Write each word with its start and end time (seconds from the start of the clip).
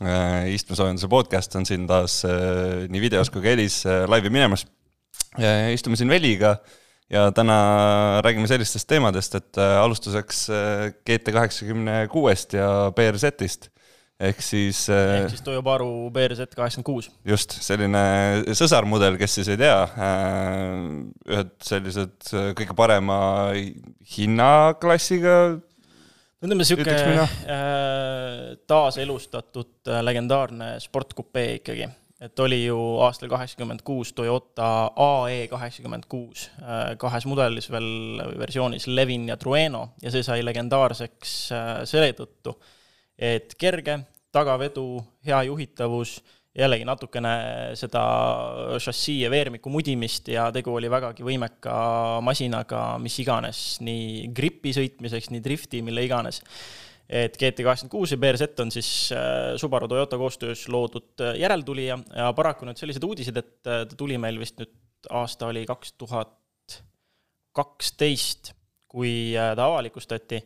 Istmesoojenduse 0.00 1.08
podcast 1.10 1.56
on 1.58 1.66
siin 1.68 1.86
taas 1.86 2.22
äh, 2.26 2.86
nii 2.90 3.02
videos 3.02 3.30
kui 3.30 3.42
ka 3.42 3.52
helis 3.52 3.82
äh, 3.86 4.04
laivi 4.08 4.32
minemas. 4.32 4.66
istume 5.72 5.96
siin 5.96 6.08
Veliga 6.08 6.56
ja 7.12 7.30
täna 7.32 8.20
räägime 8.24 8.48
sellistest 8.48 8.88
teemadest, 8.88 9.34
et 9.34 9.60
äh, 9.60 9.76
alustuseks 9.82 10.46
GT 11.06 11.32
kaheksakümne 11.32 12.06
kuuest 12.12 12.56
ja 12.56 12.90
BRZ-ist 12.96 13.68
ehk 14.22 14.42
siis. 14.44 14.84
ehk 14.88 15.32
siis 15.32 15.44
Toyobaru 15.44 16.10
BRZ 16.14 16.54
kaheksakümmend 16.56 16.88
kuus. 16.88 17.10
just, 17.24 17.58
selline 17.64 18.04
sõsarmudel, 18.56 19.18
kes 19.20 19.40
siis 19.40 19.52
ei 19.52 19.60
tea, 19.60 19.76
ühed 21.28 21.52
sellised 21.64 22.32
kõige 22.56 22.76
parema 22.78 23.18
hinnaklassiga 24.16 25.36
ütleme 26.42 26.58
niisugune 26.58 26.94
äh, 27.22 27.28
taaselustatud 28.66 29.86
äh, 29.88 30.00
legendaarne 30.02 30.74
sportkupee 30.82 31.58
ikkagi. 31.60 31.88
et 32.22 32.38
oli 32.38 32.64
ju 32.64 32.78
aastal 33.02 33.28
kaheksakümmend 33.28 33.82
kuus 33.82 34.12
Toyota 34.12 34.90
AE 34.96 35.48
kaheksakümmend 35.50 36.04
kuus, 36.08 36.50
äh, 36.62 36.96
kahes 36.98 37.26
mudelis 37.26 37.70
veel 37.70 38.22
versioonis 38.38 38.86
Levin 38.86 39.28
ja 39.28 39.36
Trueno 39.36 39.88
ja 40.02 40.10
see 40.10 40.22
sai 40.22 40.42
legendaarseks 40.44 41.34
selle 41.84 42.12
tõttu, 42.18 42.56
et 43.18 43.54
kerge, 43.58 44.00
tagavedu, 44.34 44.86
hea 45.26 45.42
juhitavus 45.46 46.20
jällegi 46.52 46.84
natukene 46.84 47.32
seda 47.78 48.02
šassii 48.82 49.22
ja 49.24 49.30
veermiku 49.32 49.72
mudimist 49.72 50.28
ja 50.32 50.50
tegu 50.52 50.74
oli 50.76 50.90
vägagi 50.92 51.24
võimeka 51.24 51.74
masinaga, 52.24 52.82
mis 53.00 53.16
iganes, 53.22 53.62
nii 53.84 54.28
gripi 54.36 54.74
sõitmiseks, 54.76 55.30
nii 55.32 55.44
drifti, 55.44 55.82
mille 55.84 56.04
iganes. 56.04 56.42
et 57.12 57.34
GT 57.36 57.64
kaheksakümmend 57.64 57.92
kuus 57.92 58.12
ja 58.12 58.16
BRZ 58.20 58.60
on 58.62 58.70
siis 58.72 58.88
äh, 59.12 59.56
Subaru 59.60 59.88
Toyota 59.88 60.16
koostöös 60.16 60.68
loodud 60.68 61.20
äh, 61.20 61.34
järeltulija 61.40 61.98
ja 62.16 62.32
paraku 62.32 62.68
nüüd 62.68 62.78
sellised 62.80 63.04
uudised, 63.04 63.36
et 63.36 63.68
äh, 63.68 63.82
ta 63.88 63.96
tuli 63.96 64.16
meil 64.20 64.38
vist 64.40 64.60
nüüd, 64.60 64.72
aasta 65.10 65.48
oli 65.50 65.66
kaks 65.66 65.96
tuhat 65.98 66.38
kaksteist, 67.52 68.52
kui 68.88 69.32
ta 69.34 69.66
avalikustati 69.66 70.38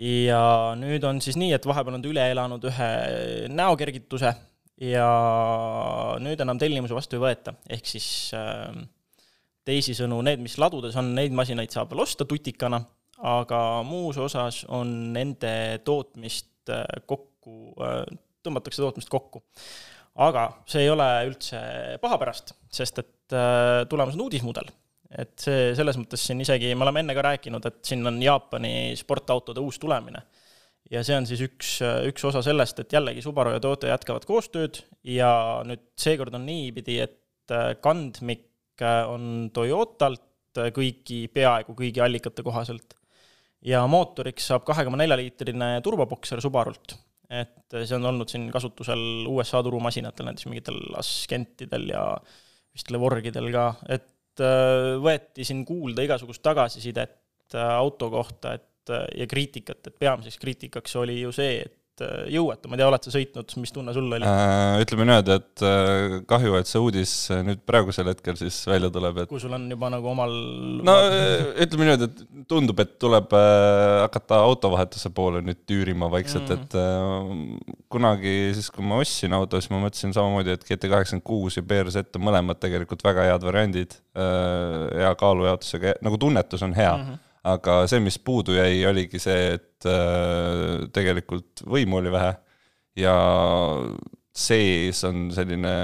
ja 0.00 0.74
nüüd 0.76 1.04
on 1.08 1.22
siis 1.24 1.38
nii, 1.40 1.54
et 1.56 1.68
vahepeal 1.68 1.96
on 1.96 2.04
ta 2.04 2.10
üle 2.10 2.26
elanud 2.32 2.64
ühe 2.68 2.90
näokergituse 3.48 4.34
ja 4.80 5.08
nüüd 6.20 6.40
enam 6.42 6.58
tellimusi 6.60 6.96
vastu 6.96 7.16
ei 7.16 7.22
võeta, 7.22 7.54
ehk 7.72 7.88
siis 7.88 8.08
äh, 8.36 8.76
teisisõnu, 9.66 10.20
need, 10.26 10.42
mis 10.44 10.58
ladudes 10.60 10.96
on, 11.00 11.14
neid 11.16 11.34
masinaid 11.36 11.72
saab 11.72 11.92
veel 11.92 12.04
osta 12.04 12.26
tutikana, 12.28 12.82
aga 13.24 13.60
muus 13.88 14.18
osas 14.20 14.62
on 14.68 15.12
nende 15.16 15.80
tootmist 15.86 16.72
äh, 16.72 16.84
kokku 17.08 17.72
äh,, 17.80 18.02
tõmmatakse 18.46 18.82
tootmist 18.84 19.10
kokku. 19.10 19.42
aga 20.22 20.48
see 20.68 20.84
ei 20.84 20.90
ole 20.92 21.06
üldse 21.28 21.58
pahapärast, 22.00 22.54
sest 22.72 23.00
et 23.02 23.36
äh, 23.36 23.84
tulemas 23.88 24.16
on 24.16 24.26
uudismudel. 24.28 24.68
et 25.16 25.38
see, 25.40 25.72
selles 25.78 25.96
mõttes 25.96 26.20
siin 26.20 26.40
isegi, 26.44 26.74
me 26.74 26.84
oleme 26.84 27.00
enne 27.00 27.14
ka 27.16 27.24
rääkinud, 27.24 27.64
et 27.64 27.80
siin 27.86 28.04
on 28.06 28.20
Jaapani 28.22 28.92
sportautode 28.98 29.62
uus 29.64 29.80
tulemine 29.80 30.20
ja 30.90 31.02
see 31.06 31.16
on 31.18 31.26
siis 31.28 31.42
üks, 31.46 31.78
üks 32.08 32.24
osa 32.28 32.42
sellest, 32.44 32.80
et 32.82 32.94
jällegi 32.94 33.24
Subaru 33.24 33.54
ja 33.54 33.62
Toyota 33.62 33.90
jätkavad 33.90 34.26
koostööd 34.28 34.80
ja 35.06 35.30
nüüd 35.66 35.82
seekord 35.98 36.34
on 36.38 36.46
niipidi, 36.46 37.00
et 37.02 37.54
äh, 37.54 37.72
kandmik 37.82 38.82
äh, 38.82 39.02
on 39.10 39.48
Toyotalt 39.54 40.60
äh, 40.60 40.70
kõigi, 40.74 41.24
peaaegu 41.32 41.76
kõigi 41.78 42.02
allikate 42.04 42.46
kohaselt. 42.46 42.94
ja 43.66 43.82
mootoriks 43.90 44.46
saab 44.52 44.66
kahe 44.68 44.84
koma 44.86 45.00
nelja 45.00 45.18
liitrine 45.18 45.76
turbobokser 45.82 46.42
Subarult. 46.44 46.98
et 47.30 47.78
see 47.82 47.96
on 47.96 48.06
olnud 48.12 48.30
siin 48.30 48.50
kasutusel 48.54 49.26
USA 49.32 49.62
turumasinatel, 49.66 50.28
näiteks 50.28 50.46
mingitel 50.46 50.78
Ascentidel 51.00 51.88
ja 51.90 52.04
vist 52.76 52.92
Levorgidel 52.94 53.50
ka, 53.50 53.72
et 53.90 54.12
võeti 55.02 55.46
siin 55.48 55.64
kuulda 55.66 56.04
igasugust 56.04 56.42
tagasisidet 56.44 57.56
auto 57.56 58.10
kohta, 58.12 58.52
et 58.54 58.75
ja 58.90 59.26
kriitikat, 59.30 59.82
et 59.86 59.98
peamiseks 59.98 60.38
kriitikaks 60.42 60.96
oli 61.00 61.20
ju 61.20 61.32
see, 61.34 61.58
et 61.66 62.02
äh, 62.04 62.26
jõuetu, 62.32 62.68
ma 62.68 62.76
ei 62.76 62.80
tea, 62.80 62.88
oled 62.90 63.06
sa 63.06 63.12
sõitnud, 63.14 63.52
mis 63.62 63.72
tunne 63.72 63.94
sul 63.96 64.06
oli 64.12 64.26
äh,? 64.28 64.82
ütleme 64.84 65.06
niimoodi, 65.08 65.36
et 65.40 65.64
äh, 65.64 66.16
kahju, 66.28 66.56
et 66.58 66.70
see 66.70 66.82
uudis 66.82 67.12
nüüd 67.46 67.62
praegusel 67.68 68.10
hetkel 68.10 68.36
siis 68.38 68.58
välja 68.68 68.90
tuleb, 68.92 69.22
et 69.22 69.30
kui 69.30 69.40
sul 69.42 69.54
on 69.56 69.64
juba 69.72 69.90
nagu 69.92 70.10
omal 70.12 70.34
no 70.86 70.96
ütleme 71.64 71.88
niimoodi, 71.88 72.08
et 72.10 72.46
tundub, 72.50 72.82
et 72.84 72.96
tuleb 73.02 73.32
äh, 73.38 74.04
hakata 74.04 74.40
autovahetuse 74.44 75.12
poole 75.16 75.42
nüüd 75.46 75.62
tüürima 75.68 76.10
vaikselt 76.12 76.50
mm, 76.50 76.56
-hmm. 76.56 76.64
et 76.64 77.58
äh, 77.58 77.84
kunagi 77.92 78.36
siis, 78.58 78.70
kui 78.70 78.84
ma 78.84 79.00
ostsin 79.02 79.36
auto, 79.36 79.60
siis 79.60 79.72
ma 79.72 79.82
mõtlesin 79.86 80.14
samamoodi, 80.16 80.56
et 80.56 80.66
GT 80.68 80.90
kaheksakümmend 80.92 81.26
kuus 81.26 81.56
ja 81.56 81.64
BRZ 81.64 82.18
on 82.18 82.28
mõlemad 82.28 82.60
tegelikult 82.60 83.04
väga 83.06 83.30
head 83.30 83.46
variandid 83.46 83.96
äh,, 84.16 85.00
hea 85.02 85.14
kaalujaotusega, 85.16 85.96
nagu 86.04 86.20
tunnetus 86.20 86.62
on 86.66 86.76
hea 86.76 86.96
mm. 86.96 87.06
-hmm 87.06 87.25
aga 87.46 87.80
see, 87.90 88.02
mis 88.04 88.18
puudu 88.22 88.56
jäi, 88.56 88.80
oligi 88.88 89.20
see, 89.22 89.56
et 89.56 89.88
äh, 89.88 90.86
tegelikult 90.94 91.64
võimu 91.68 92.00
oli 92.00 92.12
vähe 92.14 92.34
ja 92.98 93.16
sees 94.36 95.02
on 95.06 95.28
selline 95.34 95.74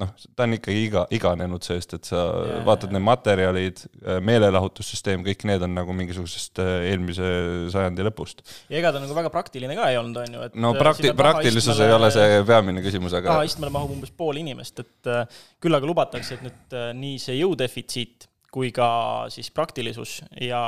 noh, 0.00 0.10
ta 0.34 0.46
on 0.46 0.56
ikkagi 0.56 0.80
iga, 0.88 1.04
iganenud 1.14 1.62
seest, 1.62 1.92
et 1.98 2.08
sa 2.08 2.22
yeah. 2.22 2.62
vaatad 2.66 2.94
need 2.94 3.04
materjalid, 3.06 3.84
äh, 4.02 4.18
meelelahutussüsteem, 4.26 5.22
kõik 5.26 5.44
need 5.50 5.62
on 5.66 5.76
nagu 5.76 5.94
mingisugusest 5.96 6.62
äh, 6.64 6.88
eelmise 6.90 7.28
sajandi 7.74 8.08
lõpust. 8.08 8.42
ja 8.72 8.80
ega 8.80 8.94
ta 8.94 9.02
nagu 9.04 9.14
väga 9.16 9.30
praktiline 9.34 9.76
ka 9.78 9.92
ei 9.92 10.00
olnud, 10.00 10.18
on 10.24 10.38
ju, 10.38 10.44
et 10.48 10.58
no 10.58 10.74
prakti-, 10.78 11.14
praktilisus 11.18 11.74
istmele, 11.76 11.90
ei 11.92 11.98
ole 11.98 12.12
see 12.14 12.44
peamine 12.48 12.84
küsimus, 12.84 13.14
aga 13.20 13.36
tahaistmele 13.36 13.74
mahub 13.74 13.94
umbes 13.98 14.14
pool 14.16 14.40
inimest, 14.42 14.82
et 14.82 15.14
küll 15.62 15.78
aga 15.78 15.90
lubatakse, 15.92 16.38
et 16.38 16.46
nüüd 16.48 16.78
nii 17.04 17.20
see 17.22 17.38
jõudefitsiit 17.42 18.32
kui 18.54 18.70
ka 18.74 18.88
siis 19.34 19.50
praktilisus 19.54 20.18
ja 20.42 20.60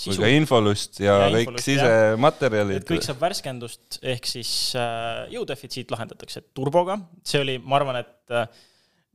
sisu. 0.00 0.14
kui 0.14 0.24
ka 0.24 0.30
infolust 0.32 1.00
ja, 1.02 1.18
ja 1.26 1.32
kõik 1.34 1.60
sisematerjalid. 1.60 2.86
kõik 2.88 3.04
saab 3.04 3.20
värskendust, 3.20 3.98
ehk 4.00 4.28
siis 4.30 4.50
äh, 4.78 5.26
jõudefitsiit 5.34 5.92
lahendatakse 5.92 6.46
turboga, 6.56 6.98
see 7.26 7.42
oli, 7.44 7.58
ma 7.60 7.76
arvan, 7.80 8.00
et 8.00 8.32
äh, 8.32 8.48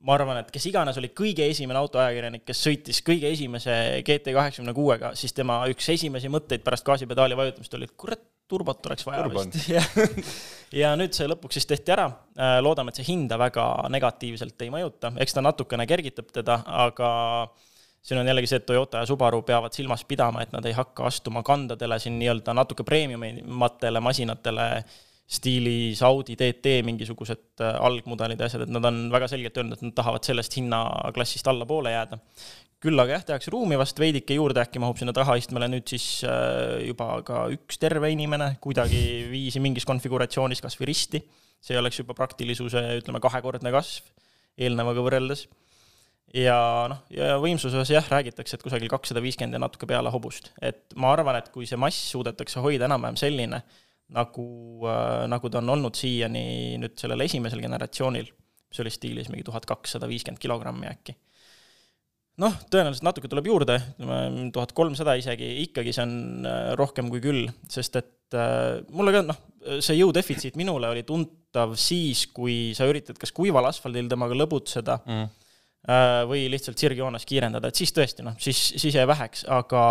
ma 0.06 0.18
arvan, 0.18 0.42
et 0.42 0.52
kes 0.54 0.68
iganes 0.70 0.98
oli 1.02 1.10
kõige 1.18 1.48
esimene 1.50 1.82
autoajakirjanik, 1.82 2.44
kes 2.46 2.62
sõitis 2.68 3.02
kõige 3.06 3.32
esimese 3.34 3.74
GT 4.06 4.36
kaheksakümne 4.36 4.76
kuuega, 4.78 5.16
siis 5.18 5.34
tema 5.38 5.64
üks 5.72 5.90
esimesi 5.94 6.30
mõtteid 6.34 6.66
pärast 6.66 6.86
gaasipedaali 6.86 7.38
vajutamist 7.40 7.74
oli, 7.78 7.90
et 7.90 7.98
kurat, 7.98 8.22
turbot 8.52 8.86
oleks 8.90 9.08
vaja 9.08 9.26
Turban. 9.26 9.50
vist. 9.50 9.70
ja, 9.76 9.82
ja 10.84 10.94
nüüd 11.00 11.18
see 11.18 11.30
lõpuks 11.32 11.58
siis 11.58 11.70
tehti 11.70 11.94
ära. 11.96 12.10
Äh, 12.38 12.60
loodame, 12.62 12.94
et 12.94 13.02
see 13.02 13.10
hinda 13.10 13.40
väga 13.42 13.66
negatiivselt 13.94 14.62
ei 14.62 14.70
mõjuta, 14.74 15.16
eks 15.24 15.38
ta 15.38 15.46
natukene 15.46 15.90
kergitab 15.90 16.30
teda, 16.36 16.60
aga 16.86 17.12
äh, 17.48 17.70
siin 18.02 18.20
on 18.20 18.28
jällegi 18.28 18.50
see, 18.50 18.62
et 18.62 18.66
Toyota 18.66 19.04
ja 19.04 19.10
Subaru 19.10 19.42
peavad 19.46 19.76
silmas 19.76 20.04
pidama, 20.10 20.42
et 20.42 20.54
nad 20.56 20.66
ei 20.66 20.74
hakka 20.78 21.06
astuma 21.10 21.44
kandadele 21.46 22.00
siin 22.02 22.18
nii-öelda 22.20 22.56
natuke 22.58 22.86
premiumimatele 22.88 24.02
masinatele, 24.02 24.68
stiilis 25.32 26.02
Audi 26.04 26.36
TT 26.36 26.82
mingisugused 26.84 27.62
äh, 27.64 27.78
algmudelid 27.80 28.42
ja 28.42 28.50
asjad, 28.50 28.66
et 28.66 28.74
nad 28.74 28.86
on 28.90 29.06
väga 29.14 29.30
selgelt 29.32 29.62
öelnud, 29.62 29.78
et 29.78 29.86
nad 29.86 29.96
tahavad 29.96 30.28
sellest 30.28 30.58
hinnaklassist 30.60 31.48
allapoole 31.48 31.94
jääda. 31.94 32.20
küll 32.82 32.98
aga 32.98 33.14
jah, 33.14 33.24
tehakse 33.30 33.52
ruumi 33.54 33.78
vast 33.78 34.00
veidike 34.02 34.34
juurde, 34.34 34.64
äkki 34.64 34.82
mahub 34.82 34.98
sinna 34.98 35.14
tahaistmele 35.14 35.68
nüüd 35.70 35.86
siis 35.88 36.26
äh, 36.26 36.82
juba 36.88 37.22
ka 37.24 37.46
üks 37.54 37.78
terve 37.80 38.10
inimene 38.12 38.56
kuidagiviisi 38.60 39.62
mingis 39.62 39.86
konfiguratsioonis 39.86 40.66
kas 40.66 40.80
või 40.82 40.90
risti. 40.90 41.22
see 41.62 41.78
oleks 41.78 42.02
juba 42.02 42.18
praktilisuse, 42.18 42.82
ütleme, 42.98 43.22
kahekordne 43.22 43.72
kasv 43.72 44.10
eelnevaga 44.58 45.04
võrreldes 45.06 45.46
ja 46.36 46.58
noh, 46.92 47.02
ja 47.12 47.36
võimsuses 47.42 47.92
jah, 47.92 48.06
räägitakse, 48.12 48.58
et 48.58 48.66
kusagil 48.66 48.92
kakssada 48.92 49.24
viiskümmend 49.24 49.58
ja 49.58 49.62
natuke 49.62 49.88
peale 49.90 50.12
hobust. 50.14 50.52
et 50.62 50.94
ma 50.96 51.12
arvan, 51.16 51.38
et 51.40 51.50
kui 51.54 51.68
see 51.68 51.80
mass 51.80 52.12
suudetakse 52.14 52.64
hoida 52.64 52.88
enam-vähem 52.88 53.20
selline, 53.20 53.62
nagu 54.12 54.46
äh,, 54.88 55.26
nagu 55.32 55.52
ta 55.52 55.60
on 55.62 55.74
olnud 55.76 55.98
siiani 55.98 56.78
nüüd 56.82 56.96
sellel 57.00 57.28
esimesel 57.28 57.64
generatsioonil, 57.64 58.32
mis 58.72 58.84
oli 58.84 58.94
stiilis 58.94 59.32
mingi 59.32 59.46
tuhat 59.48 59.68
kakssada 59.68 60.08
viiskümmend 60.12 60.42
kilogrammi 60.42 60.88
äkki. 60.92 61.18
noh, 62.42 62.56
tõenäoliselt 62.72 63.06
natuke 63.06 63.30
tuleb 63.30 63.52
juurde, 63.52 63.76
ütleme 64.00 64.48
tuhat 64.56 64.72
kolmsada 64.74 65.18
isegi, 65.20 65.52
ikkagi 65.68 65.94
see 65.94 66.08
on 66.08 66.48
äh, 66.48 66.72
rohkem 66.80 67.12
kui 67.12 67.22
küll, 67.24 67.52
sest 67.70 68.00
et 68.00 68.40
äh, 68.40 68.80
mulle 68.96 69.14
ka 69.14 69.26
noh, 69.28 69.44
see 69.84 70.00
jõudefitsiit 70.00 70.56
minule 70.58 70.90
oli 70.90 71.04
tuntav 71.06 71.76
siis, 71.78 72.24
kui 72.34 72.72
sa 72.78 72.88
üritad 72.90 73.20
kas 73.20 73.36
kuival 73.36 73.68
asfaldil 73.70 74.08
temaga 74.10 74.40
lõbutseda 74.40 74.98
mm. 75.04 75.30
Äh, 75.90 76.22
või 76.30 76.46
lihtsalt 76.52 76.82
sirgjoones 76.82 77.26
kiirendada, 77.30 77.72
et 77.72 77.82
siis 77.82 77.94
tõesti 77.96 78.26
noh, 78.26 78.38
siis, 78.42 78.60
siis 78.82 78.96
jäi 78.96 79.08
väheks, 79.08 79.46
aga 79.52 79.84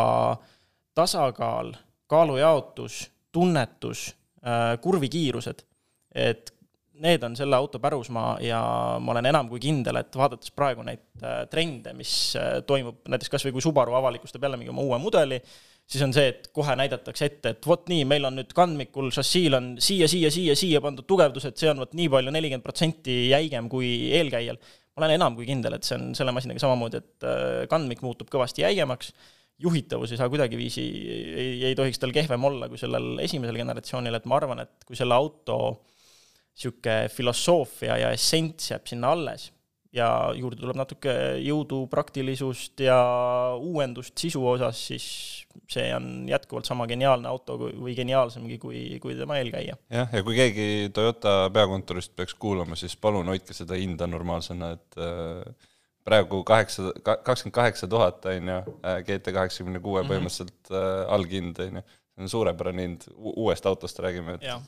tasakaal, 0.98 1.74
kaalujaotus, 2.10 3.04
tunnetus 3.32 4.08
äh,, 4.42 4.74
kurvikiirused, 4.82 5.62
et 6.18 6.54
need 7.00 7.22
on 7.24 7.36
selle 7.38 7.56
auto 7.56 7.78
pärusmaa 7.80 8.34
ja 8.44 8.60
ma 9.00 9.14
olen 9.14 9.30
enam 9.30 9.48
kui 9.48 9.60
kindel, 9.62 10.02
et 10.02 10.16
vaadates 10.16 10.52
praegu 10.52 10.84
neid 10.84 11.02
äh, 11.22 11.44
trende, 11.52 11.94
mis 11.96 12.36
toimub 12.68 13.06
näiteks 13.08 13.32
kas 13.32 13.46
või 13.46 13.56
kui 13.56 13.64
Subaru 13.64 13.94
avalikustab 13.96 14.44
jälle 14.44 14.58
mingi 14.60 14.74
oma 14.74 14.84
uue 14.84 14.98
mudeli, 15.00 15.40
siis 15.90 16.02
on 16.06 16.12
see, 16.14 16.28
et 16.30 16.50
kohe 16.54 16.74
näidatakse 16.78 17.26
ette, 17.26 17.54
et 17.54 17.66
vot 17.66 17.88
nii, 17.90 18.04
meil 18.08 18.26
on 18.28 18.36
nüüd 18.38 18.52
kandmikul 18.56 19.10
šassiil 19.14 19.56
on 19.58 19.70
siia, 19.82 20.08
siia, 20.10 20.30
siia, 20.32 20.54
siia 20.58 20.82
pandud 20.84 21.06
tugevdused, 21.08 21.56
see 21.58 21.70
on 21.72 21.82
vot 21.82 21.96
nii 21.98 22.10
palju, 22.12 22.34
nelikümmend 22.34 22.66
protsenti 22.66 23.16
jäigem 23.32 23.70
kui 23.72 23.90
eelkäijal. 24.20 24.60
Ma 25.00 25.08
olen 25.08 25.18
enam 25.18 25.36
kui 25.38 25.48
kindel, 25.48 25.76
et 25.76 25.86
see 25.86 25.96
on 25.98 26.10
selle 26.18 26.34
masinaga 26.36 26.62
samamoodi, 26.62 27.00
et 27.00 27.26
äh, 27.26 27.60
kandmik 27.70 28.02
muutub 28.04 28.30
kõvasti 28.32 28.64
jäigemaks, 28.66 29.14
juhitavus 29.60 30.12
ei 30.12 30.20
saa 30.20 30.30
kuidagiviisi, 30.32 30.84
ei, 31.36 31.54
ei 31.70 31.76
tohiks 31.76 32.00
tal 32.00 32.12
kehvem 32.16 32.44
olla 32.48 32.68
kui 32.70 32.80
sellel 32.80 33.18
esimesel 33.24 33.58
generatsioonil, 33.60 34.16
et 34.16 34.28
ma 34.30 34.38
arvan, 34.40 34.62
et 34.64 34.88
kui 34.88 34.98
selle 34.98 35.16
auto 35.16 35.56
niisugune 36.60 37.08
filosoofia 37.12 37.96
ja 38.00 38.12
essents 38.12 38.72
jääb 38.72 38.88
sinna 38.90 39.12
alles 39.14 39.48
ja 39.94 40.08
juurde 40.38 40.60
tuleb 40.60 40.78
natuke 40.78 41.12
jõudu, 41.42 41.82
praktilisust 41.90 42.82
ja 42.84 42.98
uuendust 43.58 44.18
sisu 44.20 44.42
osas, 44.52 44.78
siis 44.90 45.06
see 45.70 45.88
on 45.94 46.28
jätkuvalt 46.30 46.68
sama 46.68 46.86
geniaalne 46.90 47.28
auto 47.30 47.56
või 47.58 47.94
geniaalsemgi 47.98 48.58
kui, 48.62 48.84
kui 49.02 49.16
tema 49.18 49.40
eelkäija. 49.40 49.76
jah, 49.90 50.14
ja 50.14 50.22
kui 50.26 50.38
keegi 50.38 50.68
Toyota 50.94 51.50
peakontorist 51.54 52.14
peaks 52.18 52.36
kuulama, 52.38 52.78
siis 52.78 52.96
palun 52.96 53.30
hoidke 53.32 53.56
seda 53.56 53.78
hinda 53.78 54.06
normaalsena, 54.10 54.72
et 54.78 55.00
äh, 55.02 55.70
praegu 56.06 56.44
kaheksa, 56.46 56.92
kakskümmend 57.02 57.58
kaheksa 57.58 57.90
tuhat, 57.90 58.24
on 58.30 58.52
ju, 58.54 58.60
äh, 58.86 59.00
GT 59.06 59.34
kaheksakümne 59.34 59.82
kuue 59.82 60.04
mhm. 60.04 60.12
põhimõtteliselt 60.12 60.74
äh, 60.74 60.90
alghind, 61.18 61.58
on 61.66 61.80
ju, 61.82 61.86
see 62.14 62.26
on 62.26 62.36
suurepärane 62.38 62.86
hind, 62.86 63.10
uuest 63.16 63.66
autost 63.66 63.98
räägime, 64.02 64.38
et 64.38 64.52
ja 64.52 64.60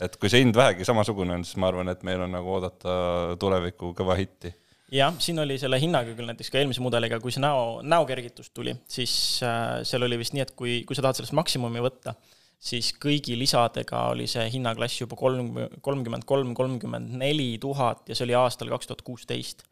et 0.00 0.16
kui 0.20 0.30
see 0.30 0.44
hind 0.44 0.56
vähegi 0.56 0.86
samasugune 0.86 1.34
on, 1.34 1.44
siis 1.46 1.58
ma 1.60 1.70
arvan, 1.72 1.90
et 1.92 2.02
meil 2.06 2.22
on 2.24 2.34
nagu 2.36 2.54
oodata 2.54 2.94
tuleviku 3.40 3.92
kõva 3.98 4.16
hitti. 4.18 4.52
jah, 4.94 5.14
siin 5.20 5.40
oli 5.42 5.58
selle 5.60 5.80
hinnaga 5.82 6.14
küll 6.16 6.30
näiteks 6.30 6.52
ka 6.52 6.60
eelmise 6.60 6.82
mudeliga, 6.84 7.20
kui 7.20 7.34
see 7.34 7.44
näo, 7.44 7.80
näokergitus 7.84 8.50
tuli, 8.56 8.76
siis 8.88 9.12
äh, 9.46 9.80
seal 9.88 10.06
oli 10.06 10.20
vist 10.20 10.36
nii, 10.36 10.46
et 10.46 10.54
kui, 10.58 10.80
kui 10.88 10.96
sa 10.96 11.04
tahad 11.04 11.20
sellest 11.20 11.36
maksimumi 11.36 11.82
võtta, 11.84 12.14
siis 12.58 12.92
kõigi 12.98 13.36
lisadega 13.38 14.08
oli 14.14 14.26
see 14.30 14.46
hinnaklass 14.54 15.02
juba 15.02 15.18
kolm, 15.18 15.52
kolmkümmend 15.84 16.26
kolm, 16.28 16.54
kolmkümmend 16.58 17.18
neli 17.20 17.52
tuhat 17.62 18.08
ja 18.08 18.16
see 18.16 18.26
oli 18.28 18.38
aastal 18.38 18.70
kaks 18.72 18.90
tuhat 18.90 19.04
kuusteist. 19.06 19.66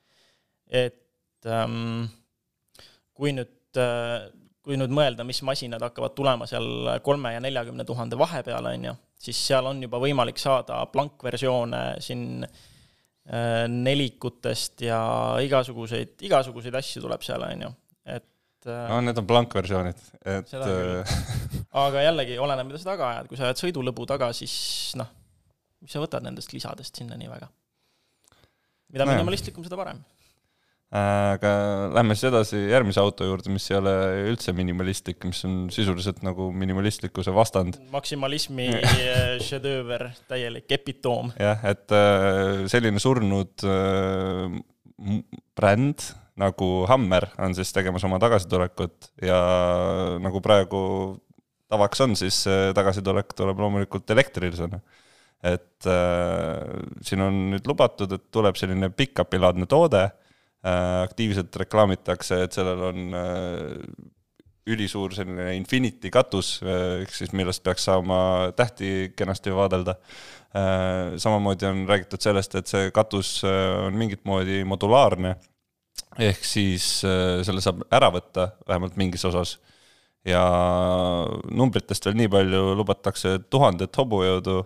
et 0.67 1.47
ähm, 1.47 2.09
kui 3.15 3.33
nüüd 3.33 3.79
äh, 3.79 4.27
kui 4.67 4.75
nüüd 4.75 4.91
mõelda, 4.91 5.23
mis 5.23 5.39
masinad 5.47 5.83
hakkavad 5.87 6.17
tulema 6.19 6.47
seal 6.51 6.99
kolme 7.07 7.37
ja 7.37 7.43
neljakümne 7.43 7.85
tuhande 7.87 8.19
vahepeal, 8.19 8.67
on 8.67 8.89
ju, 8.89 8.95
siis 9.21 9.41
seal 9.49 9.67
on 9.71 9.83
juba 9.85 10.01
võimalik 10.03 10.39
saada 10.41 10.79
blankversioone 10.93 11.83
siin 12.05 12.45
äh, 12.45 13.67
nelikutest 13.73 14.87
ja 14.87 15.01
igasuguseid, 15.45 16.17
igasuguseid 16.29 16.79
asju 16.81 17.05
tuleb 17.05 17.25
seal, 17.27 17.45
on 17.49 17.67
ju, 17.67 17.71
et 18.19 18.71
äh, 18.71 18.89
no 18.93 19.01
need 19.05 19.21
on 19.23 19.29
blankversioonid, 19.29 20.03
et 20.37 20.57
äh, 20.61 21.15
aga 21.87 22.09
jällegi, 22.09 22.41
oleneb, 22.43 22.71
mida 22.71 22.83
sa 22.83 22.93
taga 22.93 23.13
ajad, 23.15 23.31
kui 23.31 23.41
sa 23.41 23.49
ajad 23.49 23.65
sõidulõbu 23.65 24.09
taga, 24.09 24.33
siis 24.37 24.57
noh, 25.01 25.13
mis 25.85 25.97
sa 25.97 26.03
võtad 26.03 26.25
nendest 26.27 26.53
lisadest 26.57 27.03
sinna 27.03 27.19
nii 27.21 27.33
väga? 27.33 27.53
mida 28.95 29.03
no, 29.03 29.17
minimalistlikum, 29.17 29.65
seda 29.67 29.79
parem 29.81 29.99
aga 30.95 31.51
lähme 31.97 32.15
siis 32.15 32.29
edasi 32.29 32.61
järgmise 32.71 33.01
auto 33.03 33.27
juurde, 33.27 33.51
mis 33.51 33.65
ei 33.73 33.79
ole 33.81 33.93
üldse 34.31 34.53
minimalistlik, 34.55 35.19
mis 35.27 35.43
on 35.49 35.67
sisuliselt 35.75 36.23
nagu 36.27 36.53
minimalistlikkuse 36.55 37.35
vastand. 37.35 37.81
maksimalismi 37.91 38.69
šedööver, 39.49 40.13
täielik 40.31 40.71
epitoom. 40.79 41.33
jah, 41.43 41.65
et 41.67 41.91
äh, 41.97 42.63
selline 42.71 43.03
surnud 43.03 43.67
äh, 43.67 44.61
bränd 45.59 46.07
nagu 46.39 46.69
Hammer 46.87 47.31
on 47.43 47.57
siis 47.57 47.73
tegemas 47.75 48.05
oma 48.07 48.21
tagasitulekut 48.23 49.11
ja 49.25 49.39
nagu 50.23 50.43
praegu 50.45 50.83
tavaks 51.73 52.05
on, 52.05 52.15
siis 52.15 52.45
tagasitulek 52.77 53.33
tuleb 53.35 53.59
loomulikult 53.59 54.15
elektrilisena. 54.15 54.79
et 55.43 55.91
äh, 55.91 56.63
siin 57.03 57.27
on 57.27 57.43
nüüd 57.57 57.67
lubatud, 57.67 58.15
et 58.15 58.31
tuleb 58.31 58.55
selline 58.55 58.93
pick-up'i 58.95 59.43
laadne 59.43 59.67
toode 59.67 60.05
äh,, 60.05 60.15
Äh, 60.15 60.26
aktiivselt 61.07 61.57
reklaamitakse, 61.63 62.43
et 62.47 62.57
sellel 62.57 62.81
on 62.89 63.17
äh, 63.17 63.75
ülisuur 64.67 65.15
selline 65.15 65.53
Infinity 65.57 66.11
katus, 66.15 66.57
äh, 66.65 67.03
ehk 67.05 67.13
siis 67.15 67.35
millest 67.37 67.63
peaks 67.67 67.87
saama 67.89 68.19
tähti 68.57 69.13
kenasti 69.17 69.55
vaadelda. 69.55 69.97
samamoodi 71.21 71.67
on 71.69 71.83
räägitud 71.85 72.23
sellest, 72.23 72.55
et 72.57 72.71
see 72.71 72.91
katus 72.95 73.43
on 73.45 73.93
mingit 73.93 74.23
moodi 74.25 74.63
modulaarne, 74.65 75.35
ehk 76.17 76.47
siis 76.49 76.87
selle 77.45 77.61
saab 77.61 77.83
ära 77.93 78.09
võtta 78.15 78.47
vähemalt 78.69 78.97
mingis 78.97 79.25
osas. 79.29 79.59
ja 80.25 80.41
numbritest 81.53 82.09
veel 82.09 82.17
nii 82.17 82.31
palju, 82.33 82.63
lubatakse 82.79 83.35
tuhandet 83.53 84.01
hobujõudu 84.01 84.63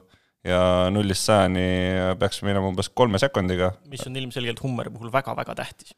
ja 0.47 0.61
nullist 0.93 1.27
sajani 1.29 1.65
peaks 2.21 2.41
minema 2.47 2.71
umbes 2.71 2.89
kolme 2.97 3.21
sekundiga. 3.21 3.75
mis 3.91 4.07
on 4.09 4.17
ilmselgelt 4.17 4.63
Hummeri 4.63 4.93
puhul 4.95 5.13
väga-väga 5.13 5.57
tähtis. 5.59 5.93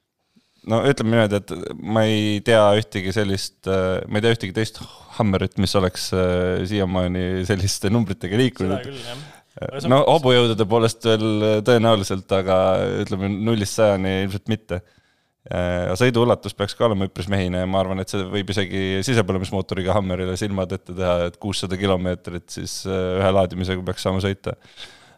no 0.67 0.81
ütleme 0.87 1.17
niimoodi, 1.17 1.39
et 1.43 1.77
ma 1.83 2.06
ei 2.09 2.41
tea 2.47 2.65
ühtegi 2.79 3.15
sellist, 3.15 3.61
ma 3.67 4.19
ei 4.19 4.25
tea 4.25 4.35
ühtegi 4.37 4.56
teist 4.56 4.83
Hammerit, 5.19 5.59
mis 5.62 5.75
oleks 5.79 6.11
äh, 6.17 6.65
siiamaani 6.71 7.47
selliste 7.49 7.91
numbritega 7.93 8.41
liikunud. 8.41 8.91
jah 8.91 9.23
no 9.91 10.00
hobujõudude 10.09 10.65
poolest 10.69 11.05
veel 11.05 11.62
tõenäoliselt, 11.67 12.31
aga 12.39 12.56
ütleme 13.03 13.29
nullist 13.33 13.77
sajani 13.77 14.15
ilmselt 14.25 14.49
mitte 14.53 14.81
Äh, 15.50 15.91
sõiduulatus 15.99 16.55
peaks 16.55 16.77
ka 16.79 16.87
olema 16.87 17.09
üpris 17.09 17.27
mehine 17.31 17.65
ja 17.65 17.67
ma 17.67 17.81
arvan, 17.81 17.99
et 17.99 18.12
see 18.12 18.23
võib 18.31 18.53
isegi 18.55 19.03
sisepõlemismootoriga 19.03 19.97
Hammerile 19.97 20.37
silmad 20.39 20.71
ette 20.77 20.94
teha, 20.94 21.17
et 21.27 21.39
kuussada 21.43 21.79
kilomeetrit 21.81 22.47
siis 22.55 22.77
äh, 22.87 23.17
ühe 23.19 23.31
laadimisega 23.35 23.83
peaks 23.89 24.06
saama 24.06 24.23
sõita. 24.23 24.55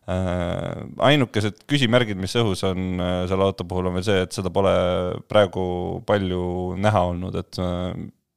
Äh, 0.09 0.81
ainukesed 1.11 1.61
küsimärgid, 1.69 2.17
mis 2.21 2.33
õhus 2.41 2.65
on 2.65 3.05
selle 3.29 3.45
auto 3.45 3.69
puhul, 3.69 3.91
on 3.91 3.99
veel 3.99 4.09
see, 4.09 4.25
et 4.25 4.37
seda 4.37 4.53
pole 4.55 4.73
praegu 5.29 5.67
palju 6.09 6.45
näha 6.81 7.05
olnud, 7.11 7.37
et 7.45 7.61